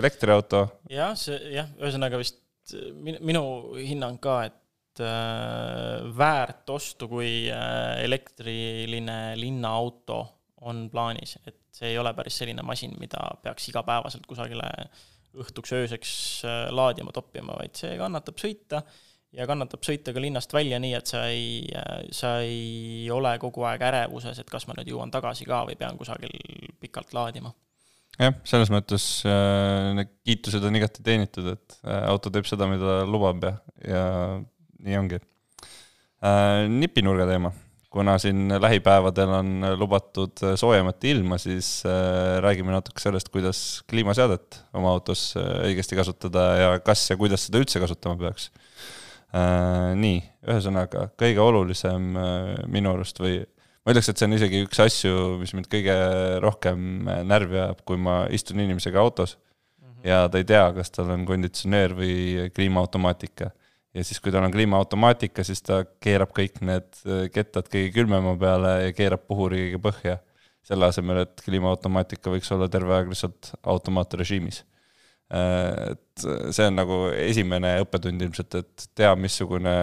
elektriauto. 0.00 0.64
jah, 0.88 1.12
see 1.18 1.36
jah, 1.58 1.68
ühesõnaga 1.76 2.24
vist 2.24 2.40
minu 3.02 3.44
hinnang 3.76 4.16
ka, 4.22 4.40
et 4.46 4.56
Äh, 4.56 4.61
väärt 5.00 6.70
ostu, 6.70 7.08
kui 7.08 7.48
äh, 7.50 8.02
elektriline 8.04 9.32
linnaauto 9.38 10.20
on 10.68 10.88
plaanis, 10.90 11.38
et 11.46 11.58
see 11.72 11.92
ei 11.92 11.98
ole 11.98 12.12
päris 12.14 12.36
selline 12.42 12.62
masin, 12.66 12.92
mida 13.00 13.22
peaks 13.42 13.70
igapäevaselt 13.72 14.26
kusagile 14.28 14.68
õhtuks, 15.40 15.72
ööseks 15.78 16.12
äh, 16.44 16.66
laadima, 16.74 17.14
toppima, 17.14 17.56
vaid 17.58 17.78
see 17.78 17.96
kannatab 18.00 18.38
sõita 18.40 18.82
ja 19.32 19.46
kannatab 19.48 19.84
sõita 19.86 20.12
ka 20.12 20.20
linnast 20.20 20.52
välja 20.52 20.78
nii, 20.82 20.92
et 20.98 21.08
sa 21.08 21.24
ei, 21.32 21.64
sa 22.12 22.36
ei 22.44 23.08
ole 23.12 23.32
kogu 23.40 23.64
aeg 23.68 23.84
ärevuses, 23.88 24.38
et 24.42 24.50
kas 24.50 24.68
ma 24.68 24.76
nüüd 24.76 24.92
jõuan 24.92 25.12
tagasi 25.12 25.48
ka 25.48 25.64
või 25.68 25.78
pean 25.80 25.96
kusagil 26.00 26.34
pikalt 26.82 27.14
laadima. 27.16 27.54
jah, 28.20 28.36
selles 28.44 28.70
mõttes 28.74 29.06
äh, 29.24 29.92
need 29.96 30.12
kiitused 30.28 30.68
on 30.68 30.76
igati 30.76 31.04
teenitud, 31.06 31.48
et 31.56 31.78
äh, 31.80 32.04
auto 32.12 32.30
teeb 32.30 32.48
seda, 32.48 32.68
mida 32.68 33.02
lubab 33.08 33.48
ja, 33.48 33.54
ja 33.88 34.06
nii 34.86 34.98
ongi 34.98 35.18
äh,. 35.18 36.64
nipinurga 36.70 37.26
teema, 37.28 37.52
kuna 37.92 38.16
siin 38.22 38.54
lähipäevadel 38.62 39.34
on 39.36 39.66
lubatud 39.78 40.42
soojemat 40.58 41.04
ilma, 41.10 41.38
siis 41.38 41.82
äh, 41.86 42.38
räägime 42.44 42.74
natuke 42.74 43.02
sellest, 43.02 43.30
kuidas 43.34 43.82
kliimaseadet 43.90 44.62
oma 44.78 44.94
autos 44.94 45.32
äh, 45.36 45.48
õigesti 45.68 45.98
kasutada 45.98 46.46
ja 46.58 46.74
kas 46.84 47.04
ja 47.10 47.18
kuidas 47.20 47.48
seda 47.48 47.62
üldse 47.62 47.82
kasutama 47.82 48.18
peaks 48.20 48.50
äh,. 49.34 49.92
nii, 49.98 50.20
ühesõnaga 50.48 51.10
kõige 51.20 51.44
olulisem 51.44 52.12
äh, 52.16 52.52
minu 52.72 52.94
arust 52.96 53.22
või 53.22 53.40
ma 53.82 53.94
ütleks, 53.94 54.12
et 54.12 54.18
see 54.18 54.28
on 54.28 54.36
isegi 54.38 54.66
üks 54.66 54.82
asju, 54.82 55.16
mis 55.40 55.54
mind 55.56 55.70
kõige 55.70 55.96
rohkem 56.42 57.08
närvi 57.26 57.58
ajab, 57.58 57.80
kui 57.86 57.98
ma 57.98 58.22
istun 58.30 58.62
inimesega 58.62 59.00
autos 59.02 59.36
mm 59.36 59.88
-hmm. 59.88 60.06
ja 60.10 60.28
ta 60.30 60.38
ei 60.38 60.46
tea, 60.46 60.68
kas 60.76 60.94
tal 60.94 61.10
on 61.10 61.26
konditsioneer 61.26 61.98
või 61.98 62.48
kliimaautomaatika 62.54 63.50
ja 63.94 64.04
siis, 64.04 64.20
kui 64.22 64.32
tal 64.32 64.46
on 64.46 64.52
kliimaautomaatika, 64.54 65.44
siis 65.46 65.62
ta 65.64 65.82
keerab 66.02 66.32
kõik 66.36 66.60
need 66.64 67.00
äh, 67.06 67.24
kettad 67.32 67.68
kõige 67.72 67.92
külmema 67.96 68.34
peale 68.40 68.74
ja 68.86 68.92
keerab 68.96 69.26
puhuri 69.28 69.66
kõige 69.66 69.82
põhja. 69.88 70.20
selle 70.62 70.86
asemel, 70.86 71.24
et 71.24 71.40
kliimaautomaatika 71.42 72.30
võiks 72.30 72.52
olla 72.54 72.68
terve 72.70 72.94
aeg 72.94 73.08
lihtsalt 73.10 73.48
automaatrežiimis. 73.66 74.60
Äh, 75.34 75.92
et 75.92 76.26
see 76.54 76.68
on 76.68 76.76
nagu 76.78 76.98
esimene 77.18 77.74
õppetund 77.82 78.22
ilmselt, 78.22 78.54
et 78.60 78.86
tea, 78.94 79.10
missugune 79.18 79.74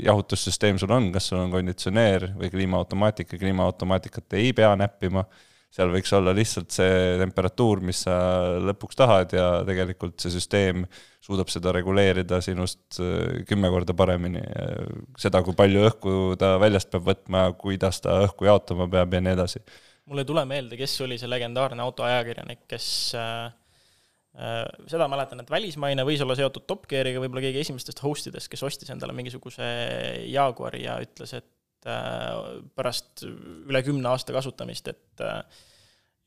jahutussüsteem 0.00 0.80
sul 0.80 0.94
on, 0.96 1.10
kas 1.12 1.28
sul 1.28 1.42
on 1.42 1.52
konditsioneer 1.52 2.30
või 2.38 2.50
kliimaautomaatika, 2.54 3.38
kliimaautomaatikat 3.38 4.38
ei 4.40 4.54
pea 4.56 4.72
näppima 4.80 5.26
seal 5.72 5.92
võiks 5.92 6.12
olla 6.12 6.34
lihtsalt 6.36 6.74
see 6.74 6.96
temperatuur, 7.20 7.80
mis 7.84 8.02
sa 8.04 8.14
lõpuks 8.60 8.98
tahad 8.98 9.32
ja 9.36 9.46
tegelikult 9.68 10.20
see 10.20 10.34
süsteem 10.34 10.84
suudab 11.22 11.48
seda 11.52 11.72
reguleerida 11.72 12.42
sinust 12.44 12.98
äh, 13.00 13.40
kümme 13.48 13.70
korda 13.72 13.96
paremini. 13.96 14.42
seda, 15.20 15.40
kui 15.46 15.56
palju 15.56 15.86
õhku 15.88 16.12
ta 16.40 16.54
väljast 16.60 16.92
peab 16.92 17.08
võtma, 17.08 17.46
kuidas 17.58 18.02
ta 18.04 18.20
õhku 18.26 18.48
jaotama 18.48 18.88
peab 18.92 19.16
ja 19.16 19.22
nii 19.24 19.34
edasi. 19.38 19.64
mul 20.10 20.20
ei 20.20 20.28
tule 20.28 20.44
meelde, 20.48 20.76
kes 20.76 20.98
oli 21.06 21.18
see 21.20 21.30
legendaarne 21.30 21.84
autoajakirjanik, 21.86 22.66
kes 22.68 22.86
äh, 23.16 23.48
äh, 24.36 24.60
seda 24.92 25.08
mäletan, 25.08 25.40
et 25.40 25.50
välismaine 25.50 26.04
võis 26.04 26.20
olla 26.26 26.36
seotud 26.36 26.68
Top 26.68 26.84
Geariga, 26.90 27.22
võib-olla 27.22 27.46
keegi 27.46 27.64
esimestest 27.64 28.04
host 28.04 28.28
idest, 28.28 28.52
kes 28.52 28.68
ostis 28.68 28.92
endale 28.92 29.16
mingisuguse 29.16 29.72
Jaguari 30.28 30.84
ja 30.84 31.00
ütles, 31.00 31.32
et 31.38 31.48
Äh, 31.48 31.61
pärast 31.84 33.24
üle 33.26 33.82
kümne 33.82 34.12
aasta 34.12 34.34
kasutamist, 34.34 34.88
et, 34.92 35.24
äh, 35.24 35.64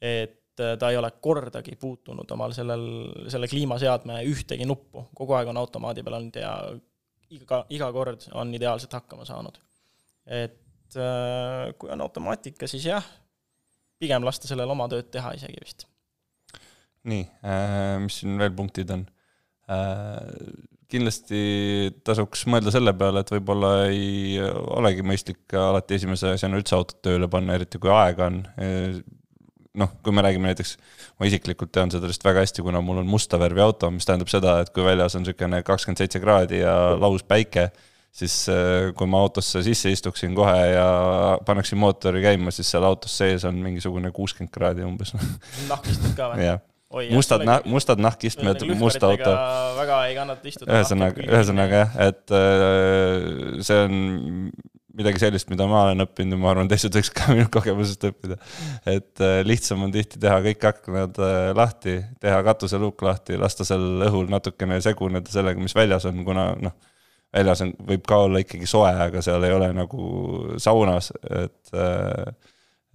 et 0.02 0.42
ta 0.56 0.90
ei 0.90 0.98
ole 0.98 1.10
kordagi 1.20 1.76
puutunud 1.80 2.30
omal 2.32 2.54
sellel, 2.56 2.86
selle 3.32 3.48
kliimaseadme 3.52 4.22
ühtegi 4.30 4.68
nuppu, 4.68 5.04
kogu 5.16 5.36
aeg 5.36 5.52
on 5.52 5.60
automaadi 5.60 6.04
peal 6.04 6.16
olnud 6.20 6.40
ja 6.40 6.54
iga, 7.36 7.66
iga 7.70 7.90
kord 7.96 8.28
on 8.34 8.54
ideaalselt 8.56 8.94
hakkama 8.96 9.26
saanud. 9.28 9.60
et 10.26 10.96
äh, 10.98 11.74
kui 11.78 11.92
on 11.92 12.02
automaatika, 12.02 12.68
siis 12.68 12.88
jah, 12.88 13.06
pigem 14.00 14.24
lasta 14.26 14.48
sellel 14.48 14.72
oma 14.72 14.88
tööd 14.92 15.12
teha 15.14 15.36
isegi 15.38 15.60
vist. 15.62 15.88
nii 17.06 17.28
äh,, 17.44 17.98
mis 18.02 18.22
siin 18.22 18.40
veel 18.40 18.56
punktid 18.56 18.96
on 18.96 19.06
äh,? 19.70 20.74
Kindlasti 20.92 21.40
tasuks 22.06 22.46
mõelda 22.52 22.74
selle 22.74 22.94
peale, 22.98 23.24
et 23.24 23.32
võib-olla 23.34 23.72
ei 23.90 24.38
olegi 24.40 25.06
mõistlik 25.06 25.56
alati 25.58 25.98
esimese 26.00 26.36
asjana 26.36 26.60
üldse 26.60 26.78
autot 26.78 27.00
tööle 27.06 27.30
panna, 27.32 27.58
eriti 27.58 27.82
kui 27.82 27.94
aega 27.94 28.30
on. 28.30 28.44
noh, 29.76 29.92
kui 30.06 30.14
me 30.16 30.24
räägime 30.24 30.48
näiteks, 30.48 30.78
ma 31.20 31.28
isiklikult 31.28 31.74
tean 31.76 31.92
seda 31.92 32.08
vist 32.08 32.24
väga 32.24 32.46
hästi, 32.46 32.64
kuna 32.64 32.80
mul 32.86 33.02
on 33.02 33.10
musta 33.12 33.40
värvi 33.42 33.60
auto, 33.64 33.90
mis 33.92 34.08
tähendab 34.08 34.32
seda, 34.32 34.62
et 34.64 34.72
kui 34.76 34.86
väljas 34.86 35.18
on 35.18 35.26
niisugune 35.26 35.60
kakskümmend 35.68 36.00
seitse 36.00 36.22
kraadi 36.24 36.62
ja 36.62 36.76
laus 36.96 37.26
päike, 37.28 37.66
siis 38.16 38.38
äh, 38.54 38.94
kui 38.96 39.10
ma 39.12 39.20
autosse 39.26 39.66
sisse 39.66 39.92
istuksin 39.92 40.38
kohe 40.38 40.62
ja 40.72 40.86
paneksin 41.50 41.82
mootori 41.82 42.24
käima, 42.24 42.56
siis 42.56 42.72
seal 42.72 42.88
autos 42.88 43.18
sees 43.20 43.44
on 43.50 43.60
mingisugune 43.66 44.14
kuuskümmend 44.16 44.54
kraadi 44.54 44.88
umbes. 44.88 45.12
nahkistud 45.68 46.16
ka 46.16 46.32
või? 46.32 46.46
jah 46.52 46.64
Oi, 46.96 47.10
mustad 47.12 47.44
nah-, 47.44 47.66
mustad 47.68 48.00
nahkistmed, 48.00 48.62
musta 48.80 49.10
auto. 49.10 49.34
väga 49.76 49.98
ei 50.08 50.16
kannata 50.16 50.48
istuda. 50.48 50.78
ühesõnaga, 50.78 51.26
ühesõnaga 51.28 51.82
jah, 51.82 52.00
et 52.06 52.34
äh, 52.38 53.60
see 53.68 53.82
on 53.84 53.98
midagi 54.96 55.20
sellist, 55.26 55.50
mida 55.52 55.68
ma 55.68 55.82
olen 55.90 56.06
õppinud 56.06 56.38
ja 56.38 56.40
ma 56.40 56.54
arvan, 56.54 56.72
teised 56.72 56.96
võiks 56.96 57.12
ka 57.12 57.28
minu 57.36 57.50
kogemusest 57.52 58.08
õppida. 58.08 58.40
et 58.88 59.24
äh, 59.24 59.42
lihtsam 59.44 59.84
on 59.84 59.92
tihti 59.92 60.22
teha 60.24 60.40
kõik 60.48 60.64
aknad 60.72 61.20
äh, 61.20 61.52
lahti, 61.58 62.00
teha 62.24 62.40
katuseluuk 62.48 63.04
lahti, 63.04 63.36
lasta 63.44 63.68
seal 63.68 64.08
õhul 64.08 64.32
natukene 64.32 64.80
seguneda 64.86 65.36
sellega, 65.36 65.60
mis 65.60 65.76
väljas 65.76 66.08
on, 66.08 66.24
kuna 66.28 66.54
noh, 66.64 66.80
väljas 67.36 67.66
on, 67.68 67.76
võib 67.92 68.08
ka 68.08 68.24
olla 68.30 68.40
ikkagi 68.46 68.72
soe, 68.72 68.96
aga 69.10 69.26
seal 69.26 69.44
ei 69.44 69.58
ole 69.58 69.74
nagu 69.76 70.12
saunas, 70.64 71.12
et 71.44 71.76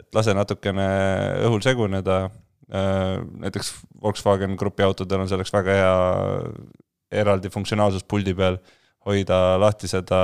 et 0.00 0.16
lase 0.16 0.32
natukene 0.32 0.86
õhul 1.44 1.60
seguneda 1.60 2.22
Äh, 2.24 2.49
näiteks 2.70 3.72
Volkswagen 4.02 4.54
Grupi 4.59 4.85
autodel 4.87 5.24
on 5.24 5.28
selleks 5.28 5.52
väga 5.52 5.74
hea 5.74 5.94
eraldi 7.22 7.50
funktsionaalsus 7.50 8.04
puldi 8.06 8.35
peal, 8.38 8.59
hoida 9.09 9.59
lahti 9.59 9.88
seda 9.90 10.18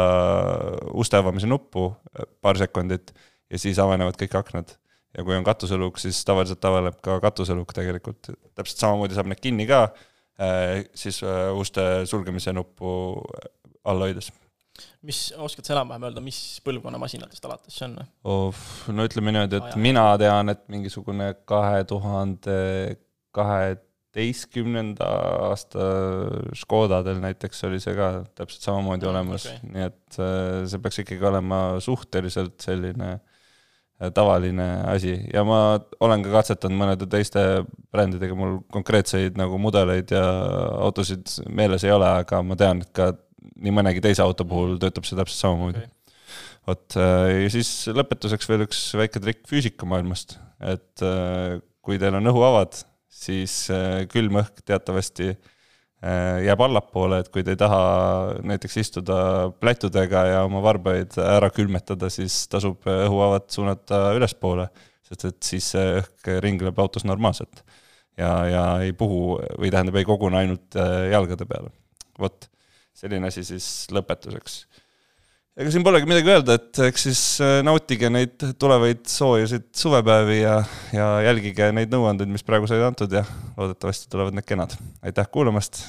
uste 0.94 1.18
avamise 1.18 1.48
nuppu 1.50 1.88
äh, 1.90 2.26
paar 2.40 2.58
sekundit 2.60 3.14
ja 3.50 3.58
siis 3.58 3.78
avanevad 3.82 4.18
kõik 4.20 4.36
aknad. 4.38 4.76
ja 5.16 5.24
kui 5.24 5.32
on 5.32 5.44
katuseluuk, 5.44 5.96
siis 5.98 6.18
tavaliselt 6.28 6.64
avaneb 6.68 6.98
ka 7.00 7.14
katuseluuk 7.24 7.72
tegelikult, 7.72 8.34
täpselt 8.54 8.82
samamoodi 8.82 9.16
saab 9.16 9.30
need 9.30 9.40
kinni 9.40 9.64
ka, 9.66 9.86
äh, 10.38 10.84
siis 10.94 11.22
uste 11.56 12.04
sulgemise 12.06 12.52
nuppu 12.52 12.90
all 13.86 14.04
hoides 14.04 14.30
mis, 15.06 15.20
oskad 15.36 15.66
sa 15.66 15.76
enam-vähem 15.76 16.06
öelda, 16.08 16.22
mis 16.24 16.38
põlvkonna 16.66 17.00
masinatest 17.00 17.48
alates 17.48 17.78
see 17.78 17.88
on 17.88 17.98
oh,? 18.24 18.64
no 18.92 19.06
ütleme 19.08 19.34
niimoodi, 19.34 19.60
et 19.60 19.72
Aja. 19.72 19.82
mina 19.88 20.06
tean, 20.20 20.52
et 20.52 20.64
mingisugune 20.72 21.32
kahe 21.48 21.84
tuhande 21.88 22.56
kaheteistkümnenda 23.36 25.08
aasta 25.50 25.86
Škodadel 26.56 27.20
näiteks 27.22 27.64
oli 27.68 27.80
see 27.82 27.96
ka 27.98 28.10
täpselt 28.38 28.68
samamoodi 28.68 29.06
mm, 29.06 29.12
olemas 29.12 29.48
okay., 29.50 29.72
nii 29.72 29.88
et 29.90 30.20
äh, 30.20 30.60
see 30.70 30.84
peaks 30.84 31.02
ikkagi 31.04 31.32
olema 31.32 31.60
suhteliselt 31.84 32.56
selline 32.64 33.10
äh, 33.12 34.12
tavaline 34.16 34.70
asi 34.92 35.18
ja 35.32 35.44
ma 35.48 35.60
olen 36.00 36.24
ka 36.24 36.32
katsetanud 36.38 36.80
mõnede 36.80 37.08
teiste 37.12 37.44
brändidega, 37.92 38.36
mul 38.38 38.58
konkreetseid 38.72 39.38
nagu 39.40 39.60
mudeleid 39.60 40.12
ja 40.16 40.24
autosid 40.86 41.28
meeles 41.48 41.84
ei 41.84 41.94
ole, 41.94 42.08
aga 42.24 42.42
ma 42.44 42.58
tean, 42.60 42.82
et 42.84 42.92
ka 42.96 43.12
nii 43.54 43.74
mõnegi 43.74 44.02
teise 44.04 44.24
auto 44.24 44.46
puhul 44.48 44.76
töötab 44.82 45.06
see 45.08 45.18
täpselt 45.18 45.40
samamoodi 45.40 45.82
okay.. 45.82 46.22
vot 46.68 46.98
äh, 47.00 47.32
ja 47.44 47.50
siis 47.54 47.70
lõpetuseks 47.94 48.50
veel 48.50 48.66
üks 48.66 48.82
väike 48.98 49.22
trikk 49.22 49.44
füüsikamaailmast, 49.50 50.38
et 50.72 51.04
äh, 51.04 51.58
kui 51.86 52.00
teil 52.02 52.16
on 52.18 52.32
õhuavad, 52.32 52.78
siis 53.12 53.66
äh, 53.74 54.04
külm 54.12 54.42
õhk 54.42 54.64
teatavasti 54.66 55.34
jääb 56.06 56.60
allapoole, 56.60 57.22
et 57.22 57.28
kui 57.32 57.42
te 57.42 57.54
ei 57.54 57.58
taha 57.58 57.78
näiteks 58.46 58.74
istuda 58.78 59.16
plätudega 59.58 60.20
ja 60.28 60.42
oma 60.44 60.60
varbaid 60.62 61.16
ära 61.18 61.48
külmetada, 61.50 62.10
siis 62.12 62.36
tasub 62.52 62.84
õhuavad 62.92 63.48
suunata 63.50 64.02
ülespoole, 64.14 64.68
sest 65.08 65.24
et 65.30 65.38
siis 65.48 65.70
see 65.72 65.96
õhk 66.02 66.30
ringleb 66.44 66.78
autos 66.84 67.08
normaalselt. 67.08 67.64
ja, 68.20 68.28
ja 68.46 68.62
ei 68.84 68.92
puhu 68.92 69.40
või 69.56 69.72
tähendab, 69.72 69.96
ei 69.98 70.06
kogune 70.06 70.38
ainult 70.44 70.78
jalgade 71.10 71.48
peale. 71.48 71.72
vot 72.20 72.46
selline 72.96 73.30
asi 73.30 73.44
siis 73.46 73.66
lõpetuseks. 73.92 74.56
ega 75.56 75.72
siin 75.72 75.84
polegi 75.86 76.08
midagi 76.08 76.32
öelda, 76.32 76.56
et 76.58 76.80
eks 76.88 77.06
siis 77.08 77.22
äh, 77.44 77.58
nautige 77.66 78.10
neid 78.12 78.48
tulevaid 78.60 79.04
soojasid 79.10 79.68
suvepäevi 79.76 80.40
ja, 80.40 80.56
ja 80.96 81.10
jälgige 81.28 81.70
neid 81.76 81.92
nõuandeid, 81.92 82.32
mis 82.32 82.46
praegu 82.46 82.68
said 82.70 82.84
antud 82.86 83.12
ja 83.12 83.24
loodetavasti 83.56 84.10
tulevad 84.12 84.36
need 84.36 84.48
kenad. 84.48 84.76
aitäh 85.04 85.28
kuulamast, 85.32 85.84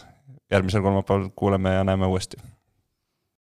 järgmisel 0.52 0.86
kolmapäeval 0.86 1.32
kuuleme 1.36 1.80
ja 1.80 1.88
näeme 1.88 2.12
uuesti 2.12 2.40